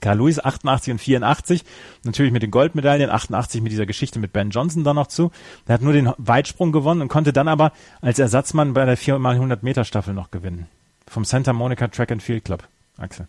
[0.00, 1.64] Carl Lewis 88 und 84,
[2.04, 5.30] natürlich mit den Goldmedaillen, 88 mit dieser Geschichte mit Ben Johnson dann noch zu.
[5.66, 9.58] Der hat nur den Weitsprung gewonnen und konnte dann aber als Ersatzmann bei der 4x100
[9.62, 10.66] Meter Staffel noch gewinnen.
[11.08, 12.66] Vom Santa Monica Track and Field Club.
[12.96, 13.28] Axel.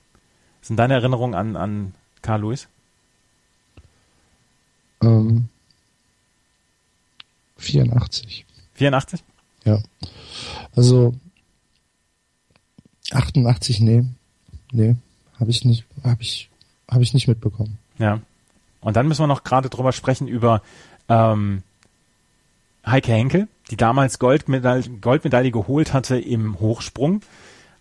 [0.59, 2.67] Was sind deine Erinnerungen an, an Carl Lewis?
[5.01, 5.47] Ähm,
[7.57, 8.45] 84.
[8.75, 9.23] 84?
[9.65, 9.79] Ja.
[10.75, 11.13] Also
[13.11, 14.05] 88, nee.
[14.71, 14.95] Nee,
[15.39, 16.49] habe ich nicht, habe ich,
[16.89, 17.77] habe ich nicht mitbekommen.
[17.97, 18.21] Ja.
[18.81, 20.61] Und dann müssen wir noch gerade drüber sprechen über
[21.09, 21.63] ähm,
[22.85, 27.21] Heike Henkel, die damals Goldmedaille, Goldmedaille geholt hatte im Hochsprung.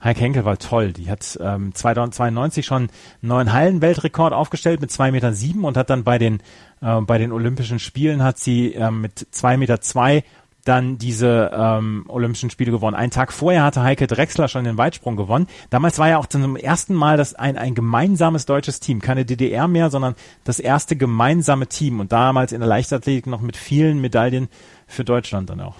[0.02, 0.92] Heike Henkel war toll.
[0.92, 2.90] Die hat ähm, 2092 schon einen
[3.22, 6.40] neuen Hallenweltrekord aufgestellt mit zwei Meter sieben und hat dann bei den
[6.80, 10.24] äh, bei den Olympischen Spielen hat sie äh, mit zwei Meter zwei
[10.68, 12.94] dann diese ähm, Olympischen Spiele gewonnen.
[12.94, 15.46] Einen Tag vorher hatte Heike Drechsler schon den Weitsprung gewonnen.
[15.70, 19.66] Damals war ja auch zum ersten Mal das ein, ein gemeinsames deutsches Team, keine DDR
[19.66, 24.48] mehr, sondern das erste gemeinsame Team und damals in der Leichtathletik noch mit vielen Medaillen
[24.86, 25.76] für Deutschland dann auch.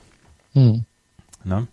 [0.55, 0.85] Hm.
[1.45, 1.67] Ne?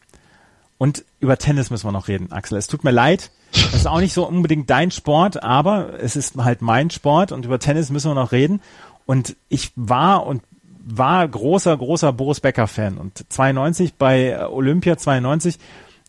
[0.77, 2.57] Und über Tennis müssen wir noch reden, Axel.
[2.57, 3.31] Es tut mir leid.
[3.51, 7.45] Das ist auch nicht so unbedingt dein Sport, aber es ist halt mein Sport und
[7.45, 8.61] über Tennis müssen wir noch reden.
[9.05, 10.41] Und ich war und
[10.85, 15.57] war großer, großer Boris Becker Fan und 92 bei Olympia 92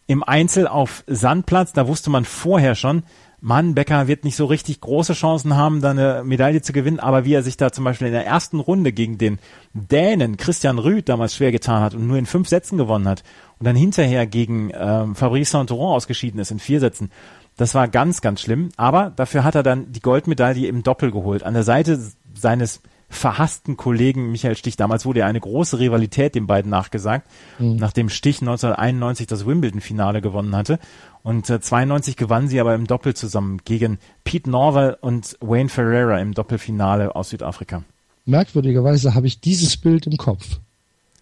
[0.07, 3.03] im Einzel auf Sandplatz, da wusste man vorher schon,
[3.47, 7.25] Mann, Becker wird nicht so richtig große Chancen haben, da eine Medaille zu gewinnen, aber
[7.25, 9.39] wie er sich da zum Beispiel in der ersten Runde gegen den
[9.73, 13.23] Dänen Christian Rüth damals schwer getan hat und nur in fünf Sätzen gewonnen hat
[13.61, 17.13] und dann hinterher gegen ähm, Fabrice Saint-Laurent ausgeschieden ist in vier Sätzen,
[17.57, 18.71] das war ganz, ganz schlimm.
[18.77, 21.45] Aber dafür hat er dann die Goldmedaille im Doppel geholt.
[21.45, 22.01] An der Seite
[22.35, 24.77] seines verhassten Kollegen Michael Stich.
[24.77, 27.29] Damals wurde ja eine große Rivalität den beiden nachgesagt,
[27.59, 27.77] mhm.
[27.77, 30.79] nachdem Stich 1991 das Wimbledon-Finale gewonnen hatte.
[31.23, 36.21] Und äh, 92 gewann sie aber im Doppel zusammen gegen Pete Norwell und Wayne Ferreira
[36.21, 37.83] im Doppelfinale aus Südafrika.
[38.25, 40.59] Merkwürdigerweise habe ich dieses Bild im Kopf.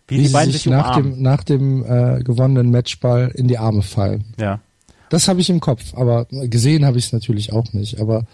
[0.08, 3.82] Wie, wie die beiden sich nach dem, nach dem äh, gewonnenen Matchball in die Arme
[3.82, 4.24] fallen.
[4.38, 4.60] Ja.
[5.08, 8.00] Das habe ich im Kopf, aber gesehen habe ich es natürlich auch nicht.
[8.00, 8.24] Aber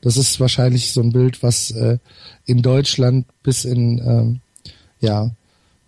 [0.00, 1.98] das ist wahrscheinlich so ein Bild, was äh,
[2.44, 4.40] in Deutschland bis in ähm,
[5.00, 5.30] ja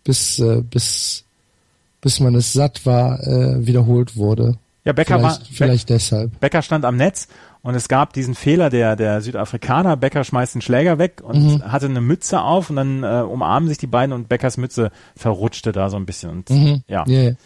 [0.04, 1.24] bis äh, bis
[2.00, 4.56] bis man es satt war äh, wiederholt wurde.
[4.84, 6.40] Ja, Becker vielleicht, war vielleicht Be deshalb.
[6.40, 7.28] Becker stand am Netz
[7.62, 9.96] und es gab diesen Fehler der der Südafrikaner.
[9.96, 11.70] Becker schmeißt den Schläger weg und mhm.
[11.70, 15.72] hatte eine Mütze auf und dann äh, umarmen sich die beiden und Beckers Mütze verrutschte
[15.72, 16.82] da so ein bisschen und mhm.
[16.88, 17.06] ja.
[17.06, 17.36] Yeah.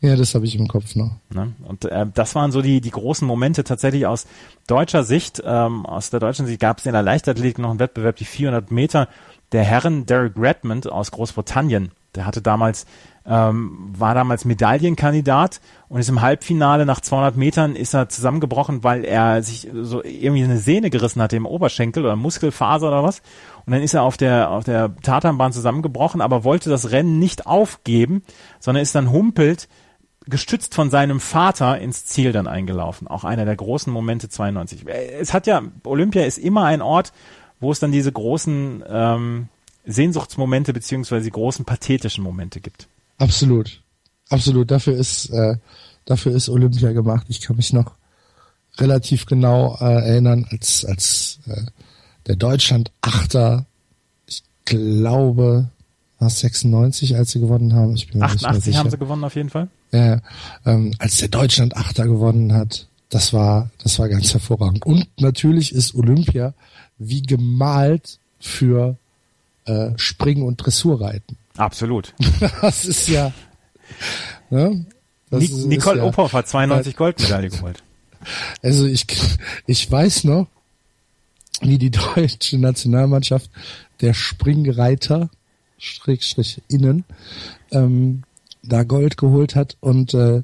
[0.00, 1.16] Ja, das habe ich im Kopf noch.
[1.30, 1.54] Ne?
[1.66, 4.26] Und äh, das waren so die die großen Momente tatsächlich aus
[4.68, 5.42] deutscher Sicht.
[5.44, 8.70] Ähm, aus der deutschen Sicht gab es in der Leichtathletik noch einen Wettbewerb, die 400
[8.70, 9.08] Meter.
[9.50, 12.86] Der Herren Derek Redmond aus Großbritannien, der hatte damals
[13.28, 19.04] ähm, war damals Medaillenkandidat und ist im Halbfinale nach 200 Metern ist er zusammengebrochen, weil
[19.04, 23.20] er sich so irgendwie eine Sehne gerissen hatte im Oberschenkel oder Muskelfaser oder was.
[23.66, 27.46] Und dann ist er auf der auf der Tatanbahn zusammengebrochen, aber wollte das Rennen nicht
[27.46, 28.22] aufgeben,
[28.60, 29.68] sondern ist dann humpelt
[30.28, 33.08] gestützt von seinem Vater ins Ziel dann eingelaufen.
[33.08, 34.86] Auch einer der großen Momente 92.
[34.86, 37.12] Es hat ja, Olympia ist immer ein Ort,
[37.60, 39.48] wo es dann diese großen ähm,
[39.86, 42.88] Sehnsuchtsmomente beziehungsweise die großen pathetischen Momente gibt.
[43.18, 43.82] Absolut.
[44.28, 44.70] Absolut.
[44.70, 45.56] Dafür ist, äh,
[46.04, 47.26] dafür ist Olympia gemacht.
[47.28, 47.94] Ich kann mich noch
[48.76, 51.62] relativ genau äh, erinnern, als, als äh,
[52.26, 53.66] der Deutschland Achter,
[54.26, 55.70] ich glaube,
[56.18, 57.94] war 96, als sie gewonnen haben.
[57.94, 58.78] Ich bin mir 88 nicht mehr sicher.
[58.78, 59.68] haben sie gewonnen auf jeden Fall.
[59.92, 60.20] Ja,
[60.66, 64.84] ähm, als der Deutschland Achter gewonnen hat, das war, das war ganz hervorragend.
[64.84, 66.52] Und natürlich ist Olympia
[66.98, 68.96] wie gemalt für
[69.64, 71.36] äh, Springen und Dressurreiten.
[71.56, 72.14] Absolut.
[72.60, 73.32] Das ist ja.
[74.50, 74.86] Ne?
[75.30, 77.82] Das Nic ist, Nicole ist ja, Ophoff hat 92 Goldmedaille geholt.
[78.62, 79.06] Also ich,
[79.66, 80.48] ich weiß noch,
[81.60, 83.48] wie die deutsche Nationalmannschaft
[84.00, 85.30] der Springreiter,
[85.78, 87.04] Schrägstrich innen,
[87.70, 88.24] ähm,
[88.68, 90.42] da Gold geholt hat und äh,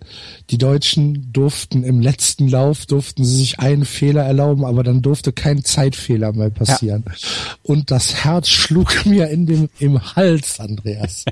[0.51, 5.33] die Deutschen durften im letzten Lauf durften sie sich einen Fehler erlauben, aber dann durfte
[5.33, 7.05] kein Zeitfehler mehr passieren.
[7.07, 7.15] Ja.
[7.63, 11.25] Und das Herz schlug mir in dem im Hals, Andreas.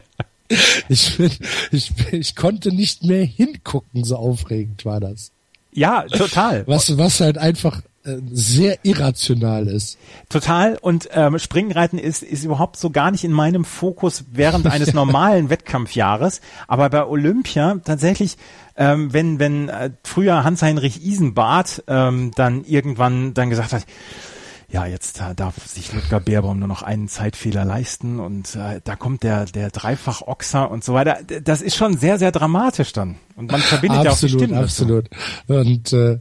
[0.89, 1.31] ich bin,
[1.71, 5.33] ich bin, ich konnte nicht mehr hingucken, so aufregend war das.
[5.75, 6.67] Ja, total.
[6.67, 9.99] Was was halt einfach sehr irrational ist.
[10.29, 14.93] Total und ähm, Springreiten ist ist überhaupt so gar nicht in meinem Fokus während eines
[14.95, 18.37] normalen Wettkampfjahres, aber bei Olympia tatsächlich
[18.77, 23.87] ähm, wenn wenn äh, früher Hans-Heinrich Isenbart ähm, dann irgendwann dann gesagt hat
[24.73, 28.97] ja, jetzt äh, darf sich Ludger Beerbaum nur noch einen Zeitfehler leisten und äh, da
[28.97, 31.19] kommt der der Dreifach-Ochser und so weiter.
[31.43, 33.17] Das ist schon sehr, sehr dramatisch dann.
[33.37, 34.63] Und man verbindet absolut, ja auch die Stimmen.
[34.63, 35.11] Absolut,
[35.47, 35.67] absolut.
[35.67, 36.21] Und äh,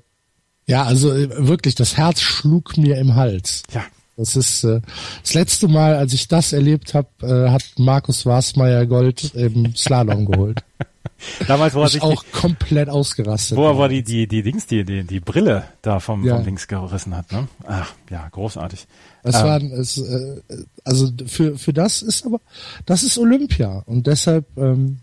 [0.66, 3.64] ja, also äh, wirklich, das Herz schlug mir im Hals.
[3.74, 3.84] Ja.
[4.18, 4.82] Das ist äh,
[5.24, 10.26] das letzte Mal, als ich das erlebt habe, äh, hat Markus Wasmeier Gold im Slalom
[10.26, 10.64] geholt.
[11.48, 13.58] Damals war ich auch die, komplett ausgerastet.
[13.58, 16.36] Wo er war die die die Dings die die die Brille da vom ja.
[16.36, 17.48] vom Links gerissen hat, ne?
[17.66, 18.88] Ach, ja, großartig.
[19.24, 20.42] Es ähm, war es, äh,
[20.84, 22.40] also für für das ist aber
[22.86, 25.00] das ist Olympia und deshalb ähm,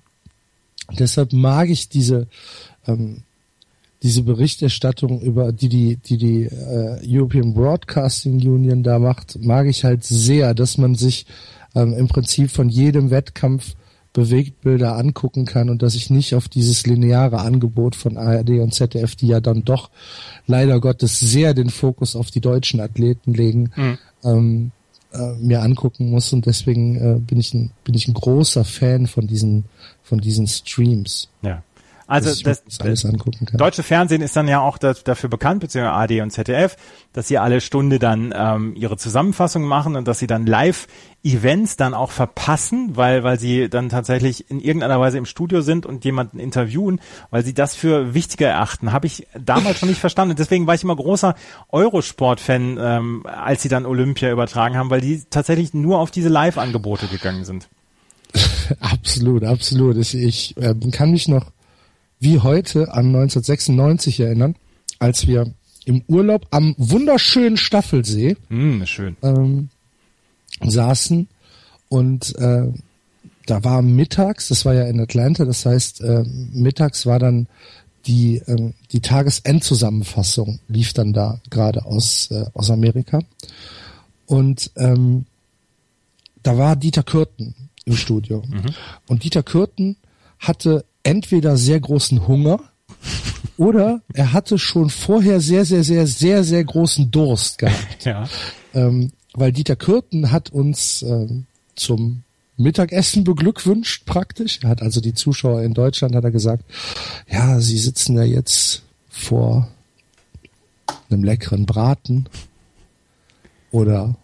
[0.98, 2.28] deshalb mag ich diese
[2.86, 3.22] ähm,
[4.02, 9.84] diese Berichterstattung über die die die die äh, European Broadcasting Union da macht, mag ich
[9.84, 11.26] halt sehr, dass man sich
[11.74, 13.74] ähm, im Prinzip von jedem Wettkampf
[14.12, 19.14] Bewegtbilder angucken kann und dass ich nicht auf dieses lineare Angebot von ARD und ZDF,
[19.14, 19.90] die ja dann doch
[20.46, 23.98] leider Gottes sehr den Fokus auf die deutschen Athleten legen, mhm.
[24.24, 24.70] ähm,
[25.12, 29.06] äh, mir angucken muss und deswegen äh, bin ich ein bin ich ein großer Fan
[29.06, 29.64] von diesen
[30.02, 31.28] von diesen Streams.
[31.42, 31.62] Ja.
[32.08, 33.58] Also das, das, alles angucken kann.
[33.58, 36.76] deutsche Fernsehen ist dann ja auch das, dafür bekannt, beziehungsweise AD und ZDF,
[37.12, 41.92] dass sie alle Stunde dann ähm, ihre Zusammenfassung machen und dass sie dann Live-Events dann
[41.92, 46.38] auch verpassen, weil, weil sie dann tatsächlich in irgendeiner Weise im Studio sind und jemanden
[46.38, 46.98] interviewen,
[47.28, 48.90] weil sie das für wichtiger erachten.
[48.92, 50.30] Habe ich damals schon nicht verstanden.
[50.30, 51.34] Und deswegen war ich immer großer
[51.68, 57.06] Eurosport-Fan, ähm, als sie dann Olympia übertragen haben, weil die tatsächlich nur auf diese Live-Angebote
[57.08, 57.68] gegangen sind.
[58.80, 59.98] absolut, absolut.
[59.98, 61.50] Ich, ich äh, kann mich noch
[62.20, 64.54] wie heute an 1996 erinnern,
[64.98, 65.52] als wir
[65.84, 69.16] im Urlaub am wunderschönen Staffelsee mm, schön.
[69.22, 69.68] Ähm,
[70.60, 71.28] saßen
[71.88, 72.68] und äh,
[73.46, 77.46] da war mittags, das war ja in Atlanta, das heißt äh, mittags war dann
[78.06, 83.20] die äh, die Tagesendzusammenfassung lief dann da gerade aus äh, aus Amerika
[84.26, 85.24] und ähm,
[86.42, 87.54] da war Dieter Kürten
[87.86, 88.74] im Studio mhm.
[89.06, 89.96] und Dieter Kürten
[90.38, 92.60] hatte entweder sehr großen Hunger
[93.56, 98.04] oder er hatte schon vorher sehr, sehr, sehr, sehr, sehr großen Durst gehabt.
[98.04, 98.28] Ja.
[98.74, 102.22] Ähm, weil Dieter Kürten hat uns ähm, zum
[102.56, 104.60] Mittagessen beglückwünscht praktisch.
[104.62, 106.64] Er hat also die Zuschauer in Deutschland, hat er gesagt,
[107.30, 109.68] ja, sie sitzen ja jetzt vor
[111.10, 112.26] einem leckeren Braten
[113.70, 114.14] oder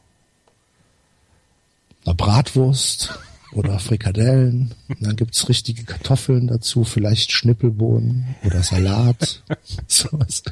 [2.04, 3.18] einer Bratwurst
[3.54, 4.74] oder Frikadellen.
[4.88, 9.42] Und dann gibt's richtige Kartoffeln dazu, vielleicht Schnippelbohnen oder Salat.
[9.86, 10.42] sowas.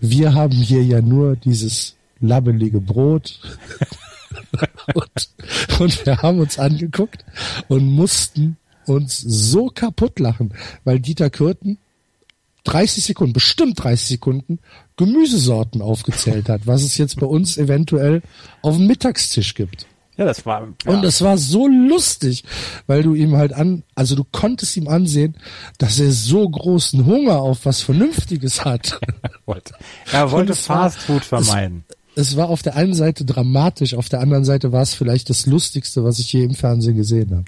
[0.00, 3.40] Wir haben hier ja nur dieses labbelige Brot.
[4.94, 7.24] und, und wir haben uns angeguckt
[7.68, 10.52] und mussten uns so kaputt lachen,
[10.84, 11.78] weil Dieter Kürten
[12.64, 14.58] 30 Sekunden, bestimmt 30 Sekunden
[14.96, 18.22] Gemüsesorten aufgezählt hat, was es jetzt bei uns eventuell
[18.62, 19.86] auf dem Mittagstisch gibt.
[20.16, 20.68] Ja, das war.
[20.84, 20.92] Ja.
[20.92, 22.44] Und das war so lustig,
[22.86, 25.36] weil du ihm halt an, also du konntest ihm ansehen,
[25.78, 29.00] dass er so großen Hunger auf was Vernünftiges hat.
[30.12, 31.84] er wollte Fast Food vermeiden.
[32.14, 35.30] Es, es, war auf der einen Seite dramatisch, auf der anderen Seite war es vielleicht
[35.30, 37.44] das Lustigste, was ich je im Fernsehen gesehen habe.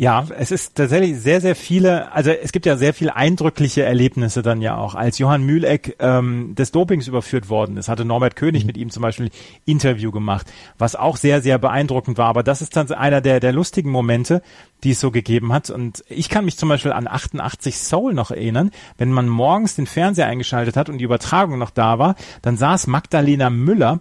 [0.00, 4.40] Ja, es ist tatsächlich sehr, sehr viele, also es gibt ja sehr viele eindrückliche Erlebnisse
[4.40, 4.94] dann ja auch.
[4.94, 8.68] Als Johann Mühleck ähm, des Dopings überführt worden ist, hatte Norbert König mhm.
[8.68, 9.28] mit ihm zum Beispiel
[9.66, 12.28] Interview gemacht, was auch sehr, sehr beeindruckend war.
[12.28, 14.40] Aber das ist dann einer der, der lustigen Momente,
[14.84, 15.68] die es so gegeben hat.
[15.68, 19.86] Und ich kann mich zum Beispiel an 88 Soul noch erinnern, wenn man morgens den
[19.86, 24.00] Fernseher eingeschaltet hat und die Übertragung noch da war, dann saß Magdalena Müller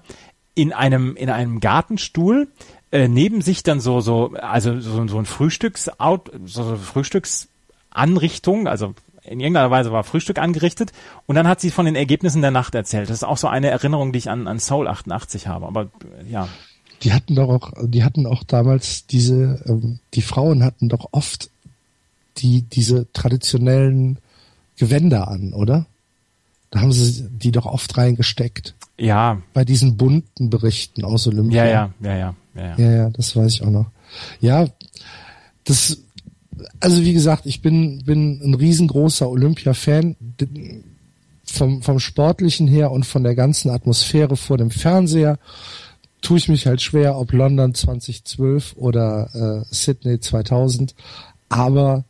[0.55, 2.47] in einem, in einem Gartenstuhl
[2.91, 8.93] äh, neben sich dann so so also so, so ein Frühstücksout so, so Frühstücksanrichtung, also
[9.23, 10.91] in irgendeiner Weise war Frühstück angerichtet
[11.27, 13.09] und dann hat sie von den Ergebnissen der Nacht erzählt.
[13.09, 15.67] Das ist auch so eine Erinnerung, die ich an, an Soul 88 habe.
[15.67, 15.89] Aber
[16.29, 16.47] ja.
[17.03, 21.49] Die hatten doch auch, die hatten auch damals diese, ähm, die Frauen hatten doch oft
[22.37, 24.17] die diese traditionellen
[24.77, 25.85] Gewänder an, oder?
[26.71, 28.75] Da haben sie die doch oft reingesteckt.
[28.97, 29.41] Ja.
[29.53, 31.65] Bei diesen bunten Berichten aus Olympia.
[31.65, 32.35] Ja, ja, ja, ja.
[32.77, 33.87] Ja, ja, das weiß ich auch noch.
[34.41, 34.67] Ja,
[35.63, 35.97] das,
[36.79, 40.15] also wie gesagt, ich bin, bin ein riesengroßer Olympia-Fan
[41.43, 45.39] vom, vom Sportlichen her und von der ganzen Atmosphäre vor dem Fernseher
[46.21, 50.93] tue ich mich halt schwer, ob London 2012 oder äh, Sydney 2000,
[51.47, 52.03] aber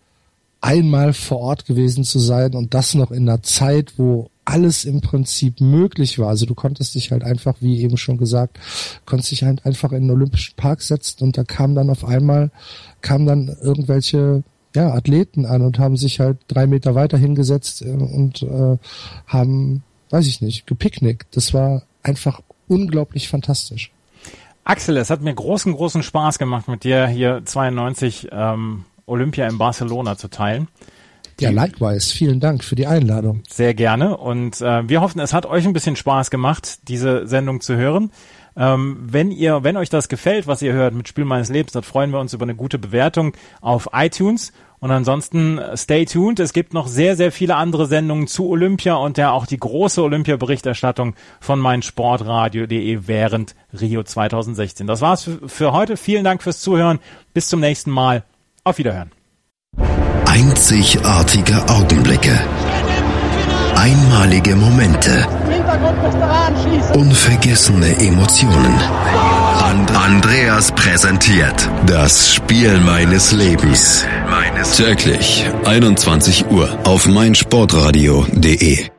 [0.62, 5.02] einmal vor Ort gewesen zu sein und das noch in einer Zeit, wo alles im
[5.02, 6.30] Prinzip möglich war.
[6.30, 8.60] Also du konntest dich halt einfach, wie eben schon gesagt,
[9.06, 12.52] konntest dich halt einfach in den Olympischen Park setzen und da kam dann auf einmal,
[13.02, 14.44] kamen dann irgendwelche
[14.76, 18.78] ja, Athleten an und haben sich halt drei Meter weiter hingesetzt äh, und äh,
[19.28, 21.36] haben, weiß ich nicht, gepicknickt.
[21.36, 23.92] Das war einfach unglaublich fantastisch.
[24.64, 29.58] Axel, es hat mir großen, großen Spaß gemacht, mit dir hier 92 ähm, Olympia in
[29.58, 30.68] Barcelona zu teilen.
[31.42, 32.14] Ja, likewise.
[32.14, 33.44] Vielen Dank für die Einladung.
[33.50, 34.18] Sehr gerne.
[34.18, 38.12] Und äh, wir hoffen, es hat euch ein bisschen Spaß gemacht, diese Sendung zu hören.
[38.58, 41.84] Ähm, wenn ihr, wenn euch das gefällt, was ihr hört mit Spiel meines Lebens, dann
[41.84, 44.52] freuen wir uns über eine gute Bewertung auf iTunes.
[44.80, 46.40] Und ansonsten stay tuned.
[46.40, 50.02] Es gibt noch sehr, sehr viele andere Sendungen zu Olympia und ja auch die große
[50.02, 54.88] Olympia-Berichterstattung von meinsportradio.de während Rio 2016.
[54.88, 55.98] Das war's für, für heute.
[55.98, 57.00] Vielen Dank fürs Zuhören.
[57.34, 58.24] Bis zum nächsten Mal.
[58.64, 59.12] Auf Wiederhören.
[60.32, 62.40] Einzigartige Augenblicke.
[63.76, 65.28] Einmalige Momente.
[66.94, 68.76] Unvergessene Emotionen.
[69.64, 74.06] And Andreas präsentiert das Spiel meines Lebens.
[74.78, 78.99] Täglich 21 Uhr auf meinsportradio.de.